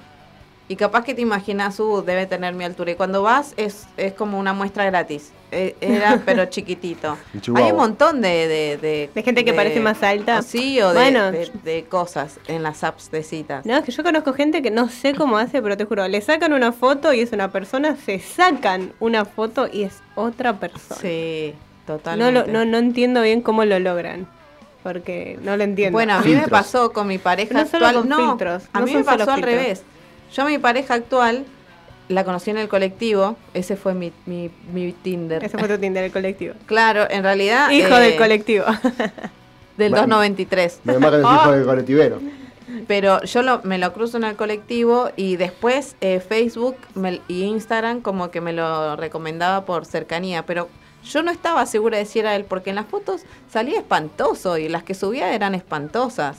[0.68, 2.92] y capaz que te imaginas, uh, debe tener mi altura.
[2.92, 5.32] Y cuando vas es, es como una muestra gratis.
[5.52, 7.18] Eh, Era, pero chiquitito.
[7.42, 7.66] Chihuahua.
[7.66, 8.48] Hay un montón de...
[8.48, 10.44] De, de, ¿De gente que parece más alta?
[10.44, 11.32] Sí, o de, Bueno.
[11.32, 13.66] de, de cosas en las apps de citas.
[13.66, 16.22] No, es que yo conozco gente que no sé cómo hace, pero te juro, le
[16.22, 21.02] sacan una foto y es una persona, se sacan una foto y es otra persona.
[21.02, 21.56] Sí,
[21.88, 22.32] no, totalmente.
[22.32, 24.28] lo, no, no entiendo bien cómo lo logran,
[24.84, 25.94] porque no lo entiendo.
[25.96, 27.96] Bueno, a mí me pasó con mi pareja No solo actual.
[28.08, 29.46] con no, filtros, a no mí me pasó al filtros.
[29.46, 29.84] revés.
[30.34, 31.46] Yo a mi pareja actual
[32.08, 33.36] la conocí en el colectivo.
[33.54, 35.44] Ese fue mi, mi, mi Tinder.
[35.44, 36.56] Ese fue tu Tinder, el colectivo.
[36.66, 37.70] Claro, en realidad.
[37.72, 38.66] Hijo eh, del colectivo.
[39.78, 40.08] Del Bueno.
[40.08, 40.80] 293.
[40.84, 41.40] Me más que Ah.
[41.44, 42.20] hijo del colectivero.
[42.88, 47.44] Pero yo lo, me lo cruzo en el colectivo y después eh, Facebook me- y
[47.44, 50.46] Instagram como que me lo recomendaba por cercanía.
[50.46, 50.70] Pero
[51.04, 54.70] yo no estaba segura de si era él, porque en las fotos salía espantoso y
[54.70, 56.38] las que subía eran espantosas.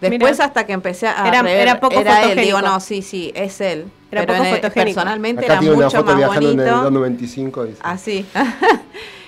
[0.00, 0.44] Después Mira.
[0.44, 2.04] hasta que empecé a Era- rever, era poco él.
[2.06, 2.40] fotogénico.
[2.40, 3.86] Digo, no, sí, sí, es él.
[4.10, 6.66] Era Pero poco en personalmente Acá era tiene una mucho foto más viajando en el
[6.66, 6.76] bonito.
[6.90, 7.64] 295.
[7.66, 7.78] Dice.
[7.82, 8.26] Así.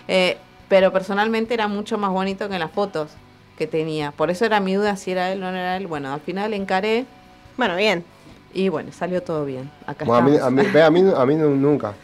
[0.07, 0.37] Eh,
[0.69, 3.11] pero personalmente era mucho más bonito que en las fotos
[3.57, 4.11] que tenía.
[4.11, 5.87] Por eso era mi duda si era él o no era él.
[5.87, 7.07] Bueno, al final encaré
[7.57, 8.05] bueno, bien.
[8.53, 9.71] y bueno, salió todo bien.
[9.87, 11.95] Acá Bueno, a, mí, a, mí, ve, a, mí, a mí no- nunca.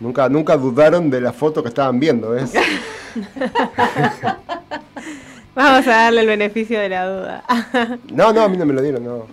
[0.00, 2.52] Nunca, nunca dudaron de la foto que estaban viendo, ¿ves?
[5.54, 7.44] Vamos a darle el beneficio de la duda.
[8.10, 9.26] No, no, a mí no me lo dieron, no.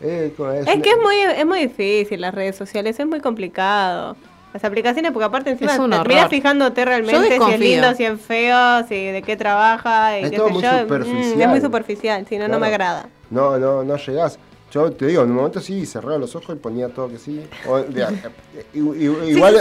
[0.00, 4.16] Eh, Es una- que es muy, es muy difícil las redes sociales, es muy complicado.
[4.54, 6.06] Las aplicaciones, porque aparte encima Es un te horror.
[6.06, 10.30] terminás fijándote realmente si es lindo, si es feo, si de qué trabaja y Es
[10.30, 10.72] qué todo sé muy yo.
[10.72, 11.40] Mm, superficial.
[11.42, 13.06] es muy superficial, si no, no me agrada.
[13.30, 14.38] No, no, no llegás.
[14.72, 17.40] Yo te digo, en un momento sí, cerraba los ojos y ponía todo que sí.
[17.68, 18.06] O, de-
[18.74, 19.56] igual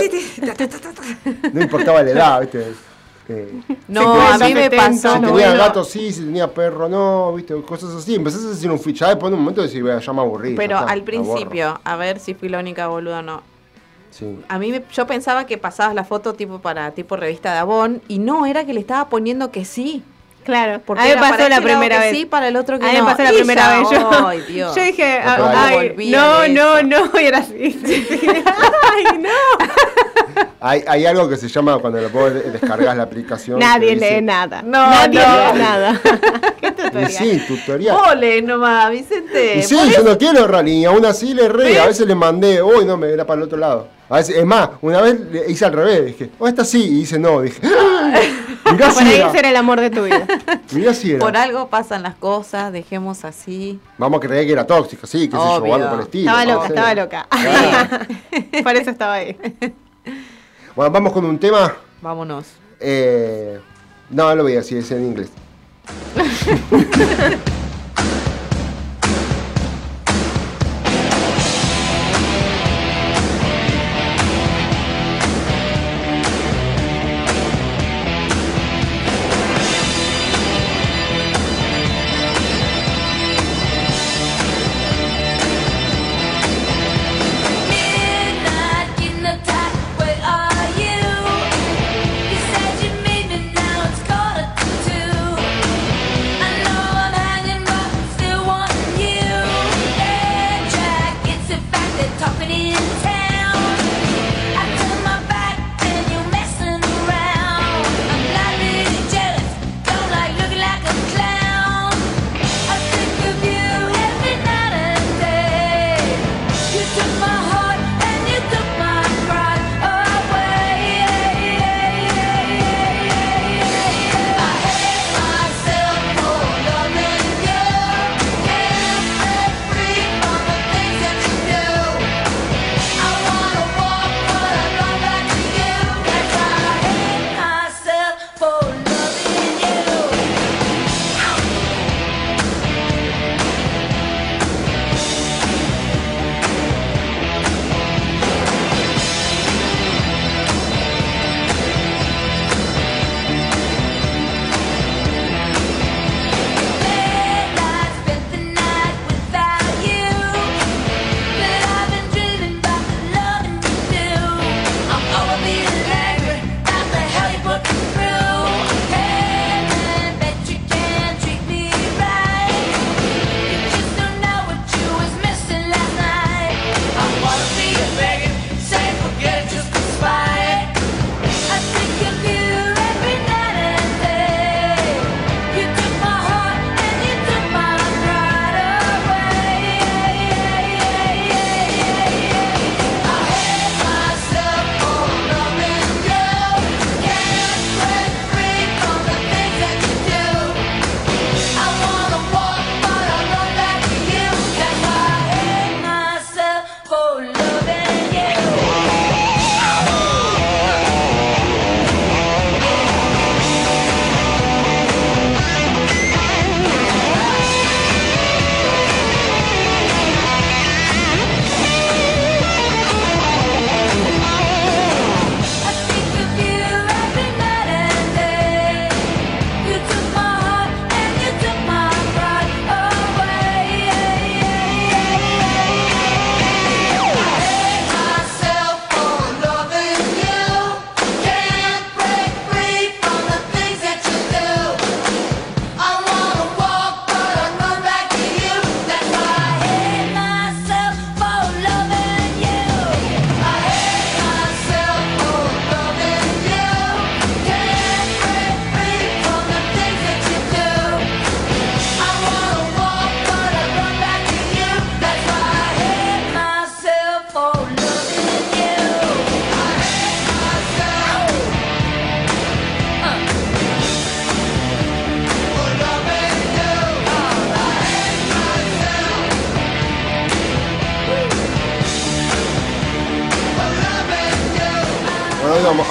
[1.54, 2.74] no importaba la edad, ¿viste?
[3.30, 5.14] Eh, No, a mí me 70, pasó.
[5.16, 5.58] si no, tenía bueno.
[5.64, 7.56] gato sí, si tenía perro no, ¿viste?
[7.62, 8.16] Cosas así.
[8.16, 10.56] Empezás a decir un ficha, después en un momento decís, "Bueno, ya me aburrí.
[10.56, 11.06] Pero está, al la borro".
[11.06, 13.42] principio, a ver si fui la única boluda o no.
[14.12, 14.40] Sí.
[14.48, 18.02] A mí me- yo pensaba que pasabas la foto tipo para tipo revista de Avon
[18.08, 20.04] y no, era que le estaba poniendo que sí.
[20.46, 22.16] Claro, Porque a mí me pasó la este primera vez.
[22.16, 23.06] sí, para el otro que a mí me no.
[23.08, 23.90] pasó la Y primera ya, vez.
[23.90, 24.76] Yo, ay, Dios.
[24.76, 27.72] yo dije, ah, ay, no, no, no, y era así.
[27.84, 28.20] sí, sí.
[28.28, 29.30] ay, no.
[30.62, 33.60] Hay, hay algo que se llama cuando lo de- descargas la aplicación.
[33.60, 34.62] Nadie dice- lee nada.
[34.62, 35.54] No, Nadie no.
[35.54, 36.02] lee nada.
[36.62, 37.12] ¿Qué Y tutorial?
[37.12, 37.98] sí, tutorial.
[38.12, 39.58] Ole nomás, Vicente.
[39.58, 41.80] Y sí, yo no quiero errar, y aún así le erré.
[41.80, 43.88] A veces le mandé, uy, no, me era para el otro lado.
[44.10, 47.00] A veces, es más, una vez le hice al revés, dije, oh, esta sí, y
[47.00, 48.20] dice no, dije, ¡ah!
[48.76, 50.28] mirá Por si ahí era, ser el amor de tu vida.
[50.72, 51.20] mirá si era.
[51.20, 53.80] Por algo pasan las cosas, dejemos así.
[53.98, 55.74] Vamos a creer que era tóxica, sí, que se yo, Obvio.
[55.76, 56.32] algo por el estilo.
[56.32, 57.28] Estaba loca, estaba loca.
[57.30, 58.06] Claro.
[58.64, 59.38] Por eso estaba ahí.
[60.76, 61.74] Bueno, vamos con un tema.
[62.02, 62.48] Vámonos.
[62.82, 63.62] eh,
[64.10, 65.30] no, lo voy a decir, es en inglés.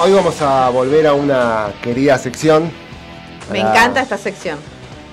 [0.05, 2.71] Hoy vamos, a volver a una querida sección.
[3.51, 4.59] Me Para- encanta esta sección.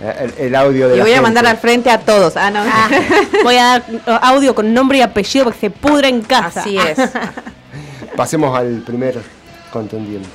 [0.03, 1.23] El, el audio de Y la voy a gente.
[1.23, 2.37] mandar al frente a todos.
[2.37, 2.61] Ah, no.
[3.45, 3.85] Voy a dar
[4.23, 6.61] audio con nombre y apellido porque se pudra en casa.
[6.61, 6.99] Así es.
[8.17, 9.21] Pasemos al primer
[9.73, 10.29] contendiente.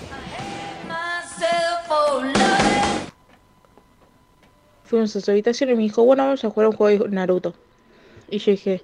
[4.85, 7.53] Fuimos a su habitación y me dijo, bueno, vamos a jugar un juego de Naruto.
[8.29, 8.81] Y yo dije,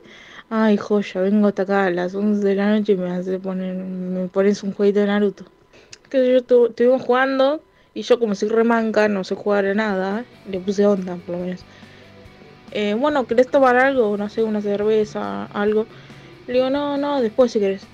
[0.50, 3.74] ay, joya, vengo hasta acá a las 11 de la noche y me hace poner,
[3.76, 5.46] me pones un jueguito de Naruto.
[6.14, 10.28] Que yo estu- estuvimos jugando y yo como soy remanca, no sé jugar a nada,
[10.46, 11.66] le puse onda por lo menos.
[12.72, 14.18] Eh, bueno, ¿querés tomar algo?
[14.18, 15.88] No sé, una cerveza, algo.
[16.48, 17.92] Le digo, no, no, después si querés.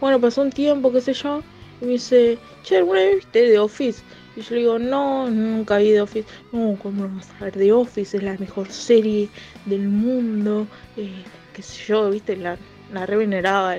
[0.00, 1.46] Bueno, pasó un tiempo, qué sé yo,
[1.80, 4.04] Y me dice, che, ¿alguna vez viste The Office?
[4.34, 6.28] Y yo le digo, no, nunca vi The Office.
[6.52, 8.16] No, ¿cómo no vas a ver The Office?
[8.18, 9.32] Es la mejor serie
[9.64, 10.70] del mundo.
[10.96, 13.76] Eh, qué sé yo, viste, la, la reveneraba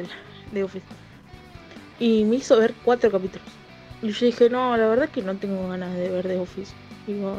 [0.52, 0.88] The Office.
[2.00, 3.59] Y me hizo ver cuatro capítulos.
[4.02, 6.72] Y yo dije, no, la verdad que no tengo ganas de ver The Office.
[7.06, 7.36] Digo,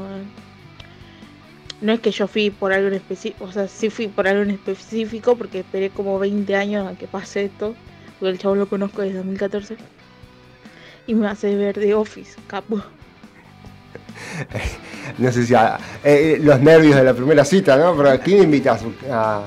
[1.80, 4.42] no es que yo fui por algo en específico, o sea, sí fui por algo
[4.42, 7.74] en específico porque esperé como 20 años a que pase esto,
[8.18, 9.76] porque el chavo lo conozco desde 2014.
[11.06, 12.82] Y me hace ver The Office, capo.
[15.18, 17.96] No sé si a- eh, los nervios de la primera cita, ¿no?
[17.96, 19.42] Pero ¿a quién invitas a,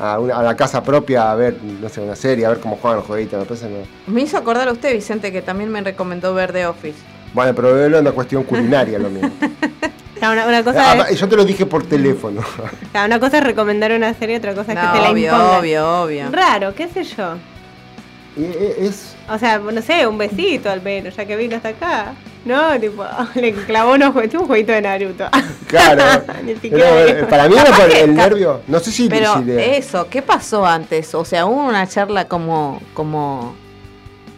[0.00, 2.76] a, una- a la casa propia a ver, no sé, una serie, a ver cómo
[2.76, 3.38] juegan los jueguitos?
[3.38, 4.12] Me parece no.
[4.12, 6.98] Me hizo acordar a usted, Vicente, que también me recomendó ver The Office.
[7.34, 9.08] Bueno, pero es una cuestión culinaria lo.
[10.20, 12.42] Claro, Una, una cosa Ah, es, yo te lo dije por teléfono.
[13.06, 15.60] una cosa es recomendar una serie, otra cosa es que te la obvio, impongan.
[15.60, 16.30] obvio, obvio.
[16.30, 17.36] Raro, qué sé yo.
[18.36, 22.12] Es, O sea, no sé, un besito al menos, ya que vino hasta acá.
[22.44, 25.28] No, tipo, le clavó unos jueguitos, un jueguito de Naruto.
[25.66, 26.22] claro.
[26.44, 28.60] Ni siquiera Pero, para mí era por el nervio.
[28.66, 31.14] No sé si, Pero si le- eso, ¿qué pasó antes?
[31.14, 32.80] O sea, hubo una charla como.
[32.94, 33.54] como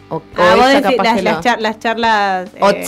[0.09, 2.85] o, o Ah, vos decís las, que las lo- char- las charlas eh,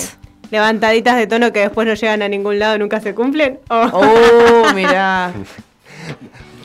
[0.51, 3.59] levantaditas de tono que después no llegan a ningún lado, nunca se cumplen.
[3.69, 5.31] O- Oh, mirá.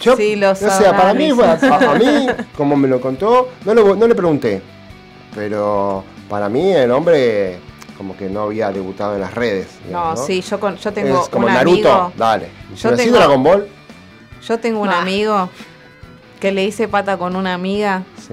[0.03, 1.37] Yo, Sí, lo o sea, para mí, Luis.
[1.37, 2.27] bueno, a, a mí,
[2.57, 4.61] como me lo contó, no, lo- no le pregunté.
[5.35, 7.59] Pero para mí el hombre
[8.01, 9.69] como que no había debutado en las redes.
[9.91, 12.13] No, sí, yo, con, yo tengo Es como un Naruto, amigo.
[12.17, 12.49] dale.
[12.75, 13.69] Yo tengo- Dragon Ball,
[14.49, 15.03] Yo tengo un Ah.
[15.03, 15.51] amigo
[16.41, 18.33] que le hice pata con una amiga sí.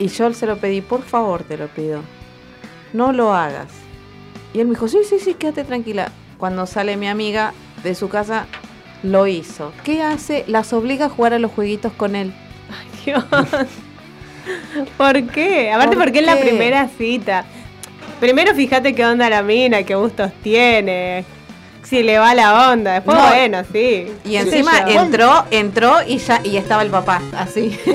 [0.00, 2.00] y yo se lo pedí, por favor te lo pido.
[2.92, 3.68] No lo hagas.
[4.52, 6.10] Y él me dijo, sí, sí, sí, quédate tranquila.
[6.38, 7.52] Cuando sale mi amiga
[7.84, 8.46] de su casa,
[9.04, 9.72] lo hizo.
[9.84, 10.42] ¿Qué hace?
[10.48, 12.34] Las obliga a jugar a los jueguitos con él.
[13.04, 13.24] Dios.
[14.96, 15.70] ¿Por qué?
[15.70, 17.44] Aparte, ¿Por porque es la primera cita.
[18.20, 21.24] Primero fíjate qué onda la mina, qué gustos tiene.
[21.84, 22.94] Si le va la onda.
[22.94, 23.26] Después, No.
[23.28, 24.08] bueno, sí.
[24.24, 27.78] Y encima entró, entró y ya y estaba el papá, así.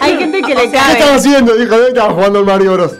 [0.00, 1.54] Hay gente que O le sea, ¿Qué estaba haciendo?
[1.56, 2.92] Dijo, "Eh, estaba jugando al Mario Bros.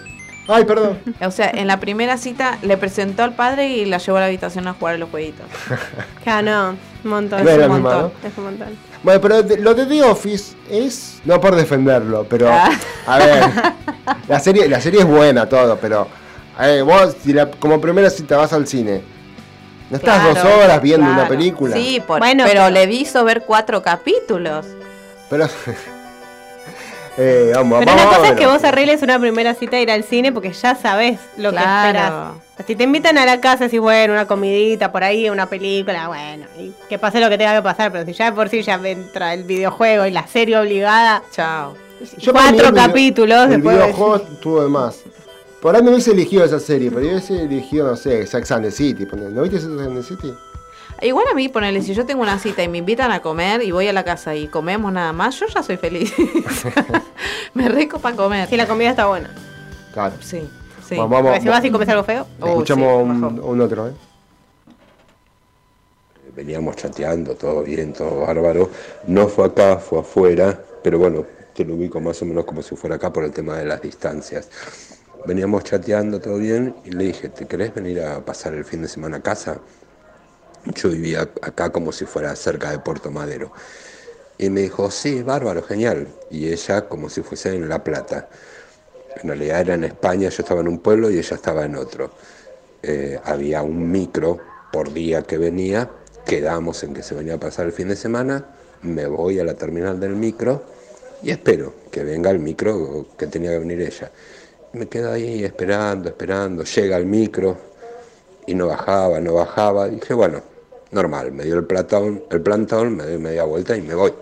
[0.53, 0.99] Ay, perdón.
[1.21, 4.27] O sea, en la primera cita le presentó al padre y la llevó a la
[4.27, 5.47] habitación a jugar a los jueguitos.
[6.27, 6.71] Ya no,
[7.05, 7.45] un montón.
[7.45, 8.13] No es un misma, montón.
[8.23, 8.29] ¿no?
[8.29, 8.69] Es un montón.
[9.03, 11.21] Bueno, pero de- lo de The Office es.
[11.25, 12.49] No por defenderlo, pero.
[12.51, 12.71] Ah.
[13.07, 13.45] A ver.
[14.29, 16.07] La serie, la serie es buena, todo, pero.
[16.61, 19.03] eh, vos, si la- como primera cita vas al cine.
[19.89, 21.29] No estás Claro, dos horas viendo una claro.
[21.31, 21.75] película.
[21.77, 24.67] Sí, por- Bueno, pero, pero- le hizo ver cuatro capítulos.
[25.29, 25.49] Pero.
[27.21, 29.83] Eh, vamos, Pero vamos, una cosa vamos, es que vos arregles una primera cita e
[29.83, 31.89] ir al cine porque ya sabés lo que Claro.
[31.89, 32.67] esperás.
[32.67, 36.47] Si te invitan a la casa, decís, bueno, una comidita por ahí, una película, bueno,
[36.59, 38.75] y que pase lo que tenga que pasar, pero si ya de por sí ya
[38.85, 41.75] entra el videojuego y la serie obligada, Chao.
[42.19, 45.01] Yo para mí cuatro el capítulos, El después videojuego estuvo de más.
[45.61, 48.65] Por ahí no hubiese elegido esa serie, pero yo hubiese elegido, no sé, Sex and
[48.65, 49.07] the City.
[49.13, 50.35] ¿No viste Sex and the City?
[51.03, 53.71] Igual a mí, ponele, si yo tengo una cita y me invitan a comer y
[53.71, 56.13] voy a la casa y comemos nada más, yo ya soy feliz.
[57.55, 58.49] me rico para comer.
[58.49, 59.35] si la comida está buena.
[59.95, 60.15] Claro.
[60.21, 60.47] Sí,
[60.87, 60.97] sí.
[60.97, 63.93] Vamos, vamos, si vas y comes algo feo, Uy, Escuchamos sí, un, un otro, ¿eh?
[66.35, 68.71] Veníamos chateando, todo bien, todo bárbaro.
[69.07, 71.25] No fue acá, fue afuera, pero bueno,
[71.55, 73.81] te lo ubico más o menos como si fuera acá por el tema de las
[73.81, 74.49] distancias.
[75.27, 78.89] Veníamos chateando, todo bien, y le dije, ¿te querés venir a pasar el fin de
[78.89, 79.61] semana a casa?
[80.65, 83.53] Yo vivía acá como si fuera cerca de Puerto Madero.
[84.39, 86.09] Y me dijo, sí, bárbaro, genial.
[86.31, 88.29] Y ella como si fuese en La Plata.
[89.17, 92.11] En realidad era en España, yo estaba en un pueblo y ella estaba en otro.
[92.83, 94.39] Eh, había un micro
[94.73, 95.91] por día que venía,
[96.25, 98.47] quedamos en que se venía a pasar el fin de semana,
[98.83, 100.63] me voy a la terminal del micro
[101.23, 104.11] y espero que venga el micro que tenía que venir ella.
[104.73, 107.70] Me quedo ahí esperando, esperando, llega el micro
[108.47, 109.89] y no bajaba, no bajaba.
[109.89, 110.43] Dije, bueno,
[110.91, 114.13] normal, me dio el plantón, el plantón, me doy media vuelta y me voy.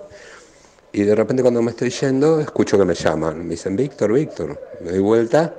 [0.92, 3.44] Y de repente cuando me estoy yendo, escucho que me llaman.
[3.44, 4.60] Me dicen, Víctor, Víctor.
[4.80, 5.54] Me doy vuelta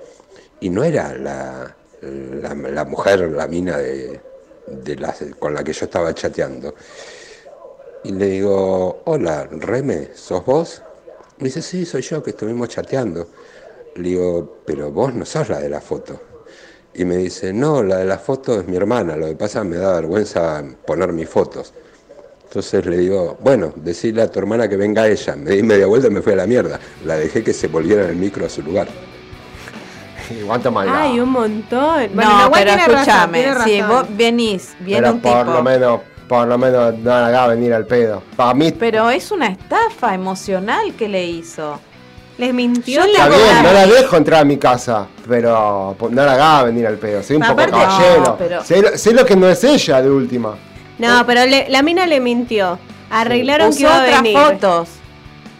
[0.59, 4.19] y no era la, la, mujer, la mina de,
[4.67, 6.73] de con la que yo estaba chateando.
[8.03, 10.81] Y le digo, hola, Reme, ¿sos vos?
[11.37, 13.27] Me dice, sí, soy yo, que estuvimos chateando.
[13.95, 16.19] Le digo, pero vos no sos la de la foto.
[16.93, 19.77] Y me dice, no, la de la foto es mi hermana, lo que pasa me
[19.77, 21.73] da vergüenza poner mis fotos.
[22.43, 25.35] Entonces le digo, bueno, decirle a tu hermana que venga ella.
[25.35, 26.79] Me di media vuelta y me fui a la mierda.
[27.05, 28.87] La dejé que se volviera en el micro a su lugar.
[30.47, 30.95] Cuánta maldad.
[31.01, 32.09] Ay, un montón.
[32.13, 35.51] Bueno, no, pero escúchame, si vos venís, viene Pero un por tipo.
[35.53, 38.23] lo menos, por lo menos no haga venir al pedo.
[38.35, 41.79] Para mí, Pero es una estafa emocional que le hizo.
[42.39, 43.05] Les mintió.
[43.05, 46.63] Yo hago bien, no la dejo entrar a mi casa, pero po- no la haga
[46.63, 47.21] venir al pedo.
[47.21, 48.23] Soy un poco Aparte- caballero.
[48.23, 50.55] No, pero- sé, lo- sé lo que no es ella de última.
[50.97, 52.79] No, pero le- la mina le mintió.
[53.11, 54.37] Arreglaron que iba a otras venir.
[54.37, 54.89] fotos.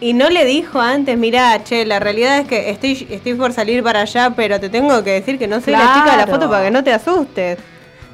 [0.00, 3.82] Y no le dijo antes, mira, che, la realidad es que estoy, estoy por salir
[3.82, 6.48] para allá, pero te tengo que decir que no soy la chica de la foto
[6.48, 7.58] para que no te asustes.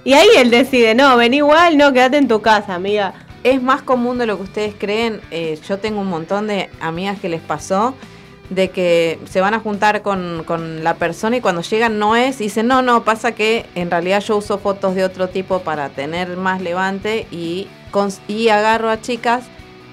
[0.02, 3.14] Y ahí él decide, no, ven igual, no, quédate en tu casa, amiga.
[3.44, 5.20] Es más común de lo que ustedes creen.
[5.30, 7.94] Eh, yo tengo un montón de amigas que les pasó
[8.50, 12.40] de que se van a juntar con, con la persona y cuando llegan no es,
[12.40, 15.88] y dicen, no, no, pasa que en realidad yo uso fotos de otro tipo para
[15.88, 17.66] tener más levante y,
[18.28, 19.44] y agarro a chicas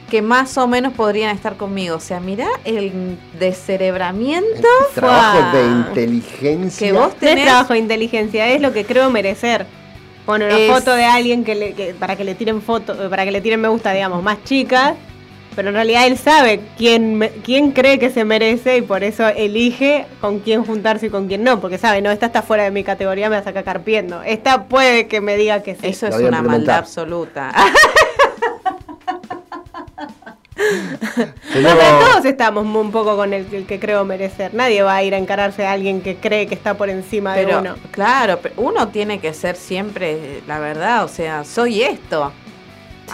[0.10, 1.96] que más o menos podrían estar conmigo.
[1.96, 6.88] O sea, mirá el descerebramiento El trabajo de inteligencia.
[6.88, 7.46] que vos No es tenés.
[7.46, 9.66] trabajo de inteligencia, es lo que creo merecer.
[10.26, 13.26] Pone una Es- foto de alguien que, le- que- para que le tiren foto, para
[13.26, 14.94] que le tiren me gusta, digamos, más chicas.
[15.56, 19.28] Pero en realidad él sabe quién, me- quién cree que se merece y por eso
[19.28, 21.60] elige con quién juntarse y con quién no.
[21.60, 24.22] Porque sabe, no, esta está fuera de mi categoría, me va a sacar carpiendo.
[24.24, 25.82] Esta puede que me diga que sí.
[25.88, 27.52] Eso es una maldad absoluta.
[31.54, 34.54] Todos estamos un poco con el, el que creo merecer.
[34.54, 37.46] Nadie va a ir a encararse a alguien que cree que está por encima de
[37.58, 37.76] uno.
[37.92, 42.32] claro, pero uno tiene que ser siempre la verdad, o sea, soy esto.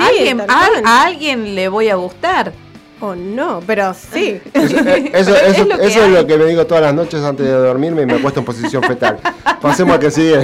[0.08, 2.54] Sí, alguien, a, a alguien le voy a gustar.
[3.02, 4.42] O no, pero sí.
[4.54, 6.12] Eso, eh, eso, Es lo que eso es hay.
[6.12, 8.84] lo que me digo todas las noches antes de dormirme y me acuesto en posición
[8.84, 9.20] fetal.
[9.62, 10.42] Pasemos al que sigue.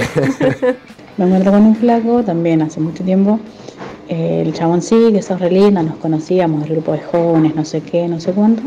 [1.16, 3.40] Me encuentro con un flaco también hace mucho tiempo.
[4.08, 7.64] Eh, el chabón sí, que sos re linda, nos conocíamos, el grupo de jóvenes, no
[7.64, 8.62] sé qué, no sé cuánto.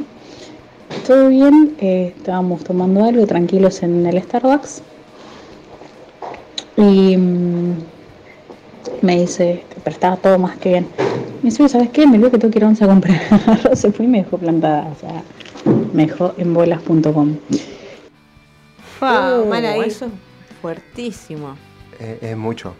[1.08, 4.82] Todo bien, eh, estábamos tomando algo tranquilos en el Starbucks.
[6.78, 7.74] Y mm,
[9.02, 10.88] me dice, pero estaba todo más que bien.
[11.42, 12.06] Me dice, ¿sabes qué?
[12.08, 13.20] Me olvidé que tengo que ir a once a comprar.
[13.76, 14.90] Se fue y me dejó plantada.
[14.92, 15.24] O sea,
[15.94, 17.38] me dejó en bolas.com.
[19.00, 19.54] Fua, Uh.
[19.54, 20.12] Eso es
[20.62, 21.56] fuertísimo.
[22.00, 22.74] Eh, es mucho.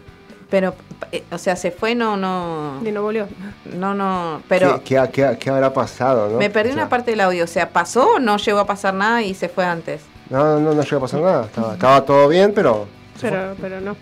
[0.50, 0.74] Pero,
[1.12, 3.28] eh, o sea, se fue, no, no, Y no volvió.
[3.76, 6.28] no, no, pero ¿Qué, qué, qué- qué habrá pasado?
[6.28, 6.38] ¿no?
[6.38, 7.44] me perdí O sea, una parte del audio.
[7.44, 10.02] O sea, ¿pasó o no llegó a pasar nada y se fue antes?
[10.28, 11.44] No, no, no llegó a pasar nada.
[11.46, 12.86] Estaba, estaba todo bien, pero.
[13.16, 13.30] fue.
[13.30, 13.96] Pero, pero no.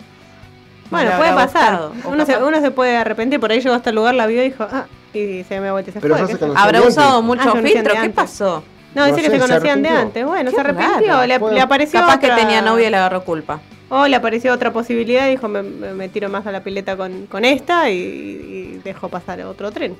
[0.89, 1.91] Bueno, puede pasar.
[2.05, 3.39] Uno se, uno se puede arrepentir.
[3.39, 5.99] Por ahí llegó hasta el lugar, la vio y dijo, ah, y se me se
[5.99, 6.53] Pero fue.
[6.55, 7.93] ¿Habrá usado mucho Ah, filtro?
[8.01, 8.63] ¿Qué pasó?
[8.95, 10.25] No, dice No que sé, se se conocían de antes.
[10.25, 11.07] Bueno, Qué se arrepintió.
[11.13, 11.27] raro.
[11.51, 13.59] Le, apareció Capaz otra- que tenía novia y le agarró culpa.
[13.89, 16.95] O le apareció otra posibilidad y dijo, me, me- me tiro más a la pileta
[16.97, 19.95] con, con esta y, y dejó pasar otro tren.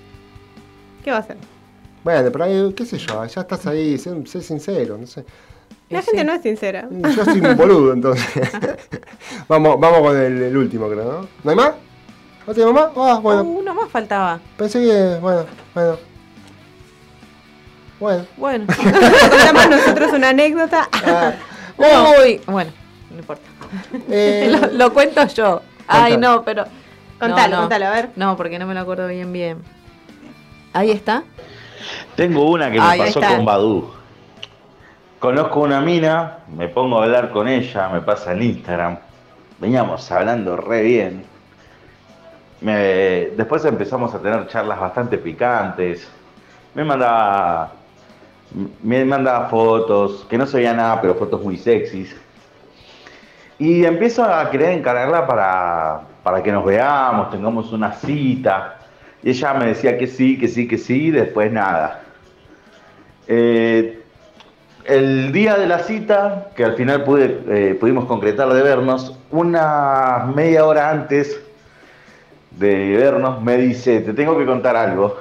[1.04, 1.38] ¿Qué va a hacer?
[2.04, 5.24] Bueno, pero ahí, qué sé yo, ya estás ahí, sé, sé sincero, no sé.
[5.90, 6.26] La gente sí.
[6.28, 6.88] no es sincera.
[6.92, 8.26] Yo soy un boludo, entonces.
[9.48, 11.28] vamos, vamos con el, el último, creo, ¿no?
[11.44, 11.72] ¿No hay más?
[12.46, 12.90] ¿No tengo más?
[12.96, 13.42] Ah, bueno.
[13.42, 14.40] Oh, uno más faltaba.
[14.58, 15.98] Pensé que, bueno, bueno.
[18.00, 18.26] Bueno.
[18.38, 18.66] Bueno.
[19.30, 20.88] Contamos nosotros una anécdota.
[20.94, 21.34] Ah,
[21.78, 22.72] no, Uy, bueno,
[23.12, 23.44] no importa.
[24.10, 25.62] eh, lo, lo cuento yo.
[25.88, 26.66] Ay, no, pero.
[27.20, 27.62] Contalo, no, no.
[27.64, 28.10] contalo, a ver.
[28.16, 29.58] No, porque no me lo acuerdo bien, bien.
[30.72, 31.24] Ahí está.
[32.16, 33.36] Tengo una que me Ahí pasó está.
[33.36, 33.92] con Badu.
[35.20, 39.00] Conozco una mina, me pongo a hablar con ella, me pasa en Instagram.
[39.60, 41.26] Veníamos hablando re bien.
[42.62, 46.10] Después empezamos a tener charlas bastante picantes.
[46.74, 47.74] Me mandaba,
[48.82, 52.16] me mandaba fotos, que no se veía nada, pero fotos muy sexys.
[53.58, 58.78] Y empiezo a querer encargarla para, para que nos veamos, tengamos una cita.
[59.22, 62.04] Y ella me decía que sí, que sí, que sí, y después nada.
[63.28, 63.99] Eh,
[64.90, 70.66] el día de la cita, que al final eh, pudimos concretar de vernos, una media
[70.66, 71.40] hora antes
[72.52, 75.16] de vernos me dice, te tengo que contar algo.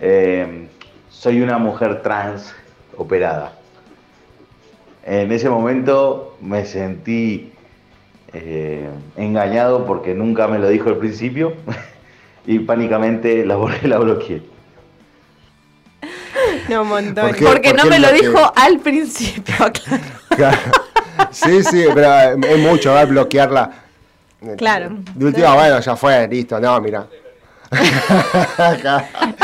[0.00, 0.66] Eh,
[1.08, 2.54] soy una mujer trans
[2.96, 3.52] operada.
[5.04, 7.52] En ese momento me sentí
[8.32, 11.52] eh, engañado porque nunca me lo dijo al principio
[12.46, 14.42] y pánicamente la, la bloqueé.
[16.70, 17.26] No, un montón.
[17.26, 17.44] ¿Por qué?
[17.44, 19.54] Porque no me lo dijo al principio,
[20.28, 20.58] claro.
[21.30, 23.70] Sí, sí, pero es mucho, va a bloquearla.
[24.56, 24.90] Claro.
[25.14, 27.06] De última, bueno, ya fue, listo, no, mira.
[27.72, 27.78] Un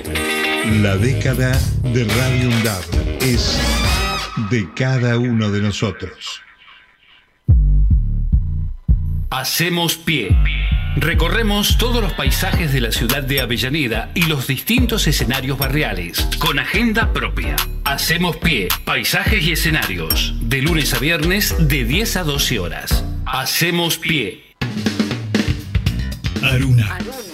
[0.81, 1.51] La década
[1.83, 2.83] de Radio UNDAB
[3.21, 3.59] es
[4.49, 6.41] de cada uno de nosotros.
[9.29, 10.35] Hacemos pie.
[10.95, 16.57] Recorremos todos los paisajes de la ciudad de Avellaneda y los distintos escenarios barriales, con
[16.57, 17.55] agenda propia.
[17.85, 23.05] Hacemos pie, paisajes y escenarios, de lunes a viernes de 10 a 12 horas.
[23.27, 24.55] Hacemos pie.
[26.41, 26.97] Aruna,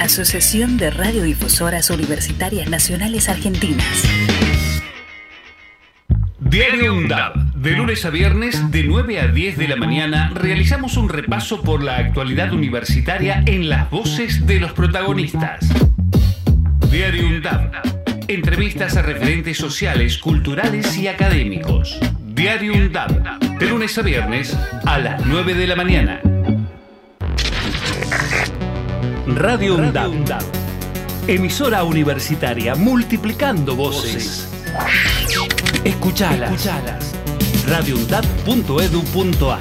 [0.00, 4.08] Asociación de Radiodifusoras Universitarias Nacionales Argentinas.
[6.38, 7.52] Diario UNDAB.
[7.54, 11.82] De lunes a viernes, de 9 a 10 de la mañana, realizamos un repaso por
[11.84, 15.68] la actualidad universitaria en las voces de los protagonistas.
[16.90, 17.70] Diario UNDAB.
[18.26, 22.00] Entrevistas a referentes sociales, culturales y académicos.
[22.24, 23.58] Diario UNDAB.
[23.58, 26.20] De lunes a viernes, a las 9 de la mañana.
[29.34, 30.40] Radio UNDAB.
[31.26, 34.48] Emisora universitaria multiplicando voces.
[35.84, 36.52] Escuchalas.
[36.52, 37.12] Escuchalas.
[37.66, 39.58] radioundab.edu.ar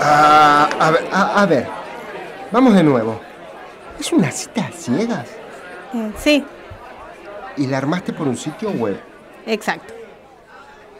[0.00, 1.66] Ah, a, ver, a- a ver,
[2.52, 3.20] vamos de nuevo.
[3.98, 5.28] ¿Es una cita a ciegas?
[5.94, 6.44] Eh, sí,
[7.56, 9.00] ¿Y la armaste por un sitio web?
[9.46, 9.93] exacto.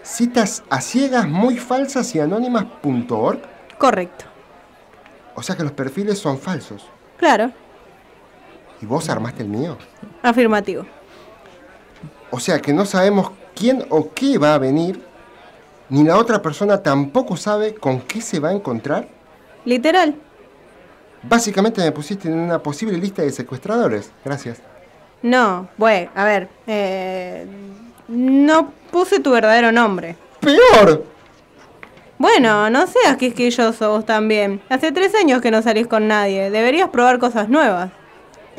[0.05, 3.41] Citas a ciegas muy falsas y anónimas.org.
[3.79, 4.27] Correcto.
[5.35, 6.87] O sea que los perfiles son falsos.
[7.17, 7.51] Claro,
[8.83, 9.79] ¿Y vos armaste el mío?
[10.23, 10.85] afirmativo.
[12.31, 15.03] O sea que no sabemos quién o qué va a venir,
[15.89, 19.09] ni la otra persona tampoco sabe con qué se va a encontrar.
[19.65, 20.17] Literal.
[21.23, 24.11] Básicamente me pusiste en una posible lista de secuestradores.
[24.25, 24.59] Gracias.
[25.23, 26.49] No, bueno, a ver.
[26.67, 27.47] eh,
[28.09, 30.17] no puse tu verdadero nombre.
[30.41, 31.05] ¡Peor!
[32.19, 34.63] Bueno, no seas quisquilloso vos también.
[34.69, 36.51] Hace tres años que no salís con nadie.
[36.51, 37.91] Deberías probar cosas nuevas.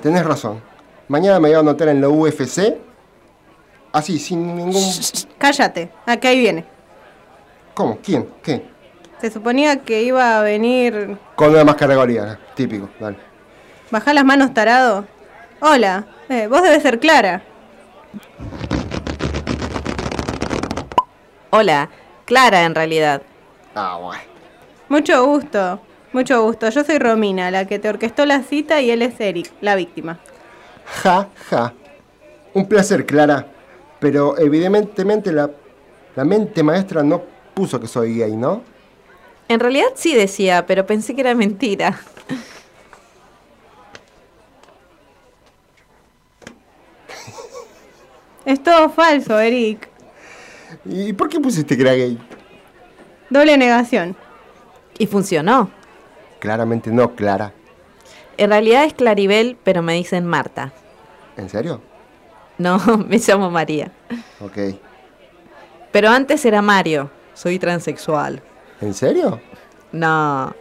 [0.02, 0.62] Tenés razón.
[1.08, 2.76] Mañana me voy a anotar en la UFC.
[3.94, 4.84] Así, sin ningún...
[5.38, 6.66] Cállate, acá ahí viene.
[7.74, 7.98] ¿Cómo?
[8.04, 8.28] ¿Quién?
[8.44, 8.66] ¿Qué?
[9.22, 11.18] Se suponía que iba a venir.
[11.36, 12.38] Con una máscara goriana.
[12.56, 13.18] Típico, dale.
[13.90, 15.06] Bajá las manos, tarado.
[15.62, 17.42] Hola, eh, vos debes ser Clara.
[21.58, 21.90] Hola,
[22.26, 23.22] Clara en realidad.
[23.76, 24.22] Ah, bueno.
[24.90, 25.80] Mucho gusto,
[26.12, 26.68] mucho gusto.
[26.70, 30.20] Yo soy Romina, la que te orquestó la cita, y él es Eric, la víctima.
[31.02, 31.74] Ja, ja.
[32.54, 33.48] Un placer, Clara.
[34.02, 35.50] Pero evidentemente la,
[36.18, 38.62] la mente maestra no puso que soy gay, ¿no?
[39.48, 41.98] En realidad sí decía, pero pensé que era mentira.
[48.44, 49.95] Es todo falso, Eric.
[50.86, 52.18] ¿Y por qué pusiste que era gay?
[53.30, 54.16] Doble negación.
[54.98, 55.70] Y funcionó.
[56.40, 57.54] Claramente no, Clara.
[58.38, 60.72] En realidad es Claribel, pero me dicen Marta.
[61.38, 61.82] ¿En serio?
[62.58, 63.92] No, me llamo María.
[64.40, 64.58] Ok.
[65.92, 67.10] Pero antes era Mario.
[67.34, 68.42] Soy transexual.
[68.82, 69.42] ¿En serio?
[69.92, 70.54] No,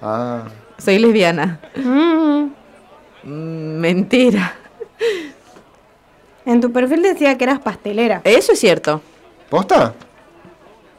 [0.00, 0.44] Ah.
[0.78, 1.60] soy lesbiana.
[1.76, 2.50] Mm,
[3.24, 4.54] Mm, Mentira.
[6.44, 8.20] En tu perfil decía que eras pastelera.
[8.24, 9.00] Eso es cierto.
[9.52, 9.92] ¿Posta?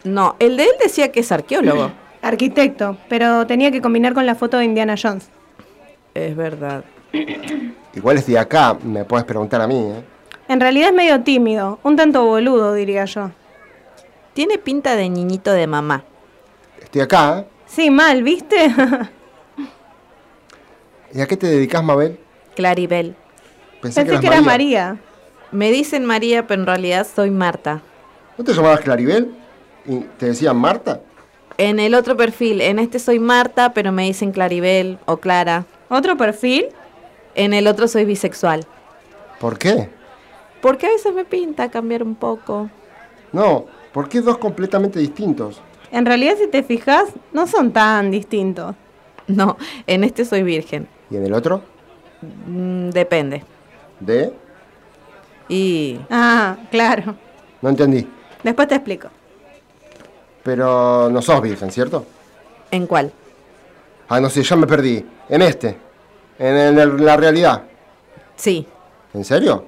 [0.04, 1.89] No, el de él decía que es arqueólogo.
[2.22, 5.28] Arquitecto, pero tenía que combinar con la foto de Indiana Jones.
[6.14, 6.84] es verdad.
[7.95, 10.04] Igual estoy acá, me puedes preguntar a mí, ¿eh?
[10.47, 13.32] En realidad es medio tímido, un tanto boludo, diría yo.
[14.36, 16.04] Tiene pinta de niñito de mamá.
[16.80, 17.45] Estoy acá, ¿eh?
[17.66, 18.68] Sí, mal, ¿viste?
[21.12, 22.20] ¿Y a qué te dedicas, Mabel?
[22.56, 23.16] Claribel.
[23.82, 24.97] Pensé, Pensé que era María.
[25.51, 27.82] Me dicen María, pero en realidad soy Marta.
[28.38, 29.34] ¿No te llamabas Claribel?
[29.86, 31.01] ¿Y te decían Marta?
[31.57, 35.65] En el otro perfil, en este soy Marta, pero me dicen Claribel o Clara.
[35.89, 36.67] ¿Otro perfil?
[37.36, 38.65] En el otro soy bisexual.
[39.39, 39.89] ¿Por qué?
[40.61, 42.69] Porque a veces me pinta cambiar un poco.
[43.31, 45.61] No, ¿por qué dos completamente distintos?
[45.91, 48.75] En realidad, si te fijas, no son tan distintos.
[49.27, 50.88] No, en este soy virgen.
[51.09, 51.61] ¿Y en el otro?
[52.47, 53.43] Mm, depende.
[53.99, 54.34] ¿De?
[55.49, 57.15] Y Ah, claro.
[57.61, 58.07] No entendí.
[58.44, 59.10] Después te explico.
[60.44, 62.06] Pero no sos virgen, ¿cierto?
[62.72, 63.12] ¿en cuál?
[64.10, 65.06] Ah, no sé, ya me perdí.
[65.30, 65.78] En este.
[66.39, 67.64] En, el- en la realidad.
[68.36, 68.68] Sí.
[69.14, 69.66] ¿En serio?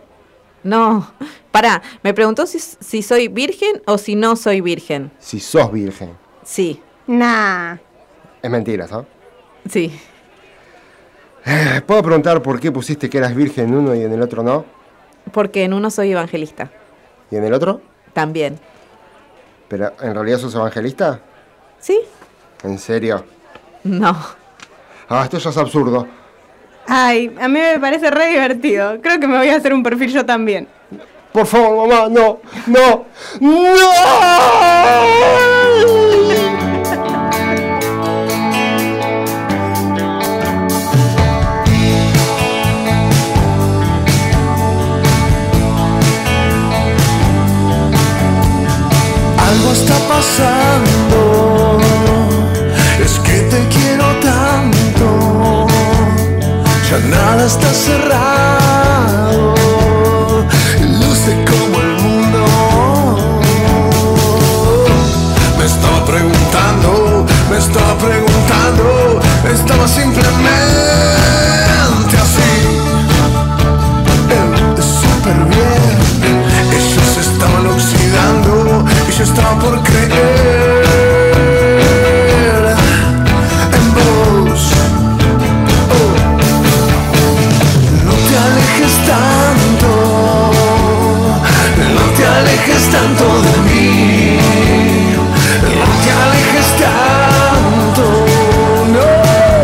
[0.64, 1.12] No.
[1.52, 5.12] Pará, me preguntó si, si soy virgen o si no soy virgen.
[5.20, 6.18] Si sos virgen.
[6.44, 7.76] Sí, Nah.
[8.42, 9.06] Es mentira, ¿sabes?
[9.70, 9.98] sí.
[11.46, 14.42] Eh, ¿Puedo preguntar por qué pusiste que eras virgen en uno y en el otro
[14.42, 14.66] no?
[15.32, 16.72] Porque en uno soy evangelista.
[17.30, 17.82] ¿Y en el otro?
[18.16, 18.58] También.
[19.68, 21.20] ¿Pero en realidad sos evangelista?
[21.80, 22.00] ¿Sí?
[22.64, 23.26] ¿En serio?
[23.84, 24.16] No.
[25.10, 26.08] Ah, esto ya es absurdo.
[26.88, 29.02] Ay, a mí me parece re divertido.
[29.02, 30.70] Creo que me voy a hacer un perfil yo también.
[31.34, 33.06] Por favor, mamá, no, no,
[33.42, 34.06] no.
[50.26, 51.78] Pasando,
[53.04, 55.68] es que te quiero tanto,
[56.90, 59.56] ya nada está cerrado,
[60.82, 62.42] luce como el mundo.
[65.58, 69.22] Me estaba preguntando, me estaba preguntando,
[69.54, 70.55] estaba simplemente
[92.96, 94.38] tanto de mí,
[95.80, 98.06] no te alejes tanto,
[98.96, 99.08] no,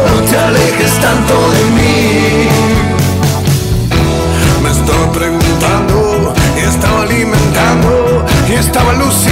[0.07, 2.49] no te alejes tanto de mí.
[4.63, 9.30] Me estaba preguntando y estaba alimentando y estaba alucinando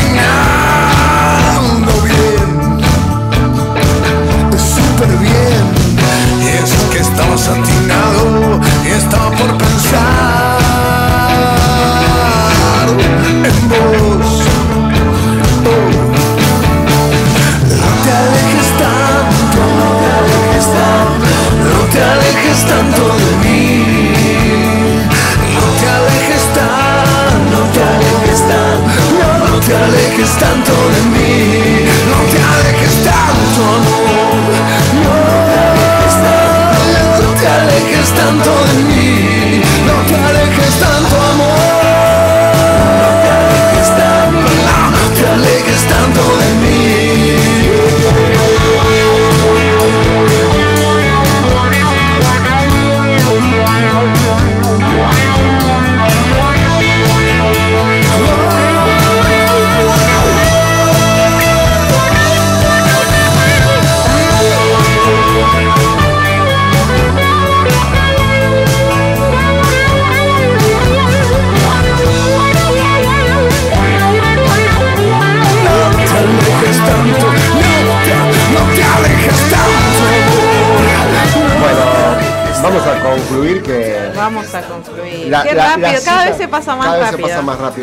[22.70, 23.29] 当作。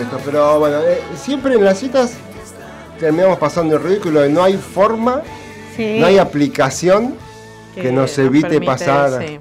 [0.07, 2.15] Esto, pero bueno, eh, siempre en las citas
[2.99, 5.23] terminamos pasando el ridículo no hay forma,
[5.77, 5.99] Sí.
[6.01, 7.15] no hay aplicación
[7.75, 9.23] que, Que nos evite permite, pasar.
[9.23, 9.39] sí.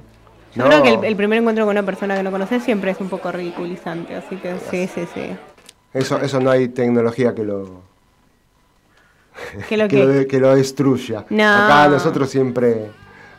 [0.54, 0.68] Yo No.
[0.68, 3.08] creo que el, el primer encuentro con una persona que no conoces siempre es un
[3.08, 5.36] poco ridiculizante, así que sí, sí, sí.
[5.94, 7.80] Eso, eso no hay tecnología que lo,
[9.68, 11.24] Que lo que, lo, que lo destruya.
[11.30, 11.42] No.
[11.44, 12.90] Acá nosotros siempre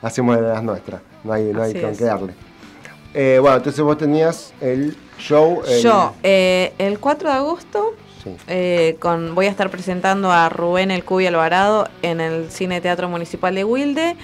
[0.01, 2.33] hacemos de las nuestras, no hay, no hay con qué darle.
[3.13, 5.61] Eh, bueno, entonces vos tenías el show.
[5.67, 7.93] el- Yo, eh, el 4 de agosto,
[8.23, 8.35] Sí.
[8.47, 13.09] eh, con, voy a estar presentando a Rubén El Cubi Alvarado en el Cine Teatro
[13.09, 14.15] Municipal de Wilde.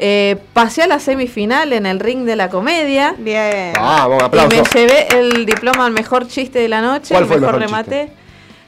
[0.00, 3.14] Eh, pasé a la semifinal en el ring de la comedia.
[3.18, 3.72] Bien.
[3.74, 4.56] Vamos, Y aplauso.
[4.56, 7.58] me llevé el diploma al mejor chiste de la noche, ¿Cuál el fue el mejor
[7.58, 8.12] mejor remate.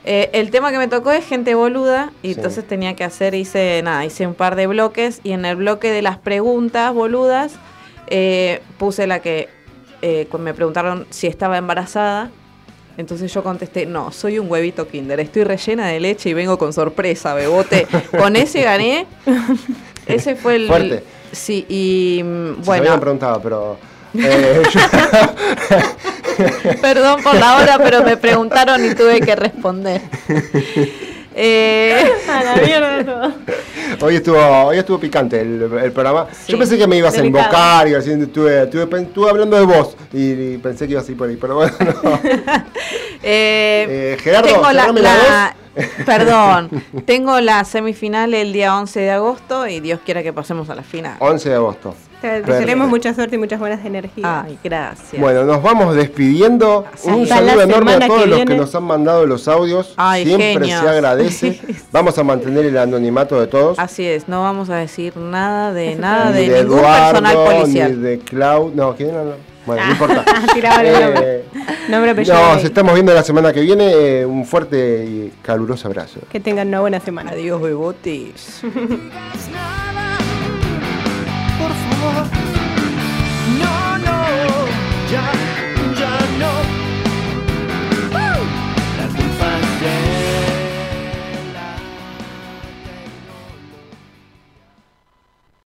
[0.05, 3.81] Eh, el tema que me tocó es gente boluda y entonces tenía que hacer, hice
[3.85, 7.53] nada, hice un par de bloques y en el bloque de las preguntas boludas
[8.09, 9.49] eh, puse la que
[10.03, 12.31] eh, me preguntaron si estaba embarazada.
[12.97, 16.73] Entonces yo contesté, no, soy un huevito kinder, estoy rellena de leche y vengo con
[16.73, 17.87] sorpresa, bebote.
[18.19, 19.07] con ese gané.
[20.07, 20.67] ese fue el...
[20.67, 21.05] Fuerte.
[21.33, 23.79] Sí, y mm, Si se bueno, habían preguntado, pero.
[24.15, 24.81] eh, yo-
[26.81, 30.01] Perdón por la hora, pero me preguntaron y tuve que responder.
[31.43, 34.07] Eh, A la mierda todo.
[34.07, 36.27] hoy, estuvo, hoy estuvo picante el, el programa.
[36.33, 36.53] Sí.
[36.53, 39.97] Yo pensé que me ibas a invocar y así, estuve, estuve, estuve hablando de vos
[40.13, 41.73] y, y pensé que ibas a ir por ahí, pero bueno.
[42.03, 42.21] no.
[43.23, 45.57] eh, Eh, Gerardo, tengo la la-
[46.07, 46.69] perdón,
[47.07, 50.83] tengo la semifinal el día 11 de agosto y Dios quiera que pasemos a la
[50.83, 51.17] final.
[51.21, 51.95] 11 de agosto.
[52.21, 54.45] Te desearemos mucha suerte y muchas buenas energías.
[54.45, 55.19] Ay, gracias.
[55.19, 56.85] Bueno, nos vamos despidiendo.
[57.05, 59.95] Un Hasta saludo enorme a todos que los que nos han mandado los audios.
[59.97, 60.81] Ay, Siempre genios.
[60.83, 61.61] se agradece.
[61.93, 63.79] Vamos a mantener el anonimato de todos.
[63.79, 67.37] Así es, no vamos a decir nada de nada ni de, de ningún Eduardo, personal
[67.39, 68.03] ni policial.
[68.03, 68.71] de Clau.
[68.75, 69.25] No, ¿quién era?
[69.85, 70.25] No importa.
[70.27, 71.45] Ah, eh,
[71.91, 73.91] nos estamos viendo la semana que viene.
[73.93, 76.21] Eh, un fuerte y caluroso abrazo.
[76.31, 77.33] Que tengan una buena semana.
[77.33, 78.61] Adiós, bebotes.
[78.63, 78.73] Por
[81.73, 82.27] favor.
[83.59, 85.50] No, no.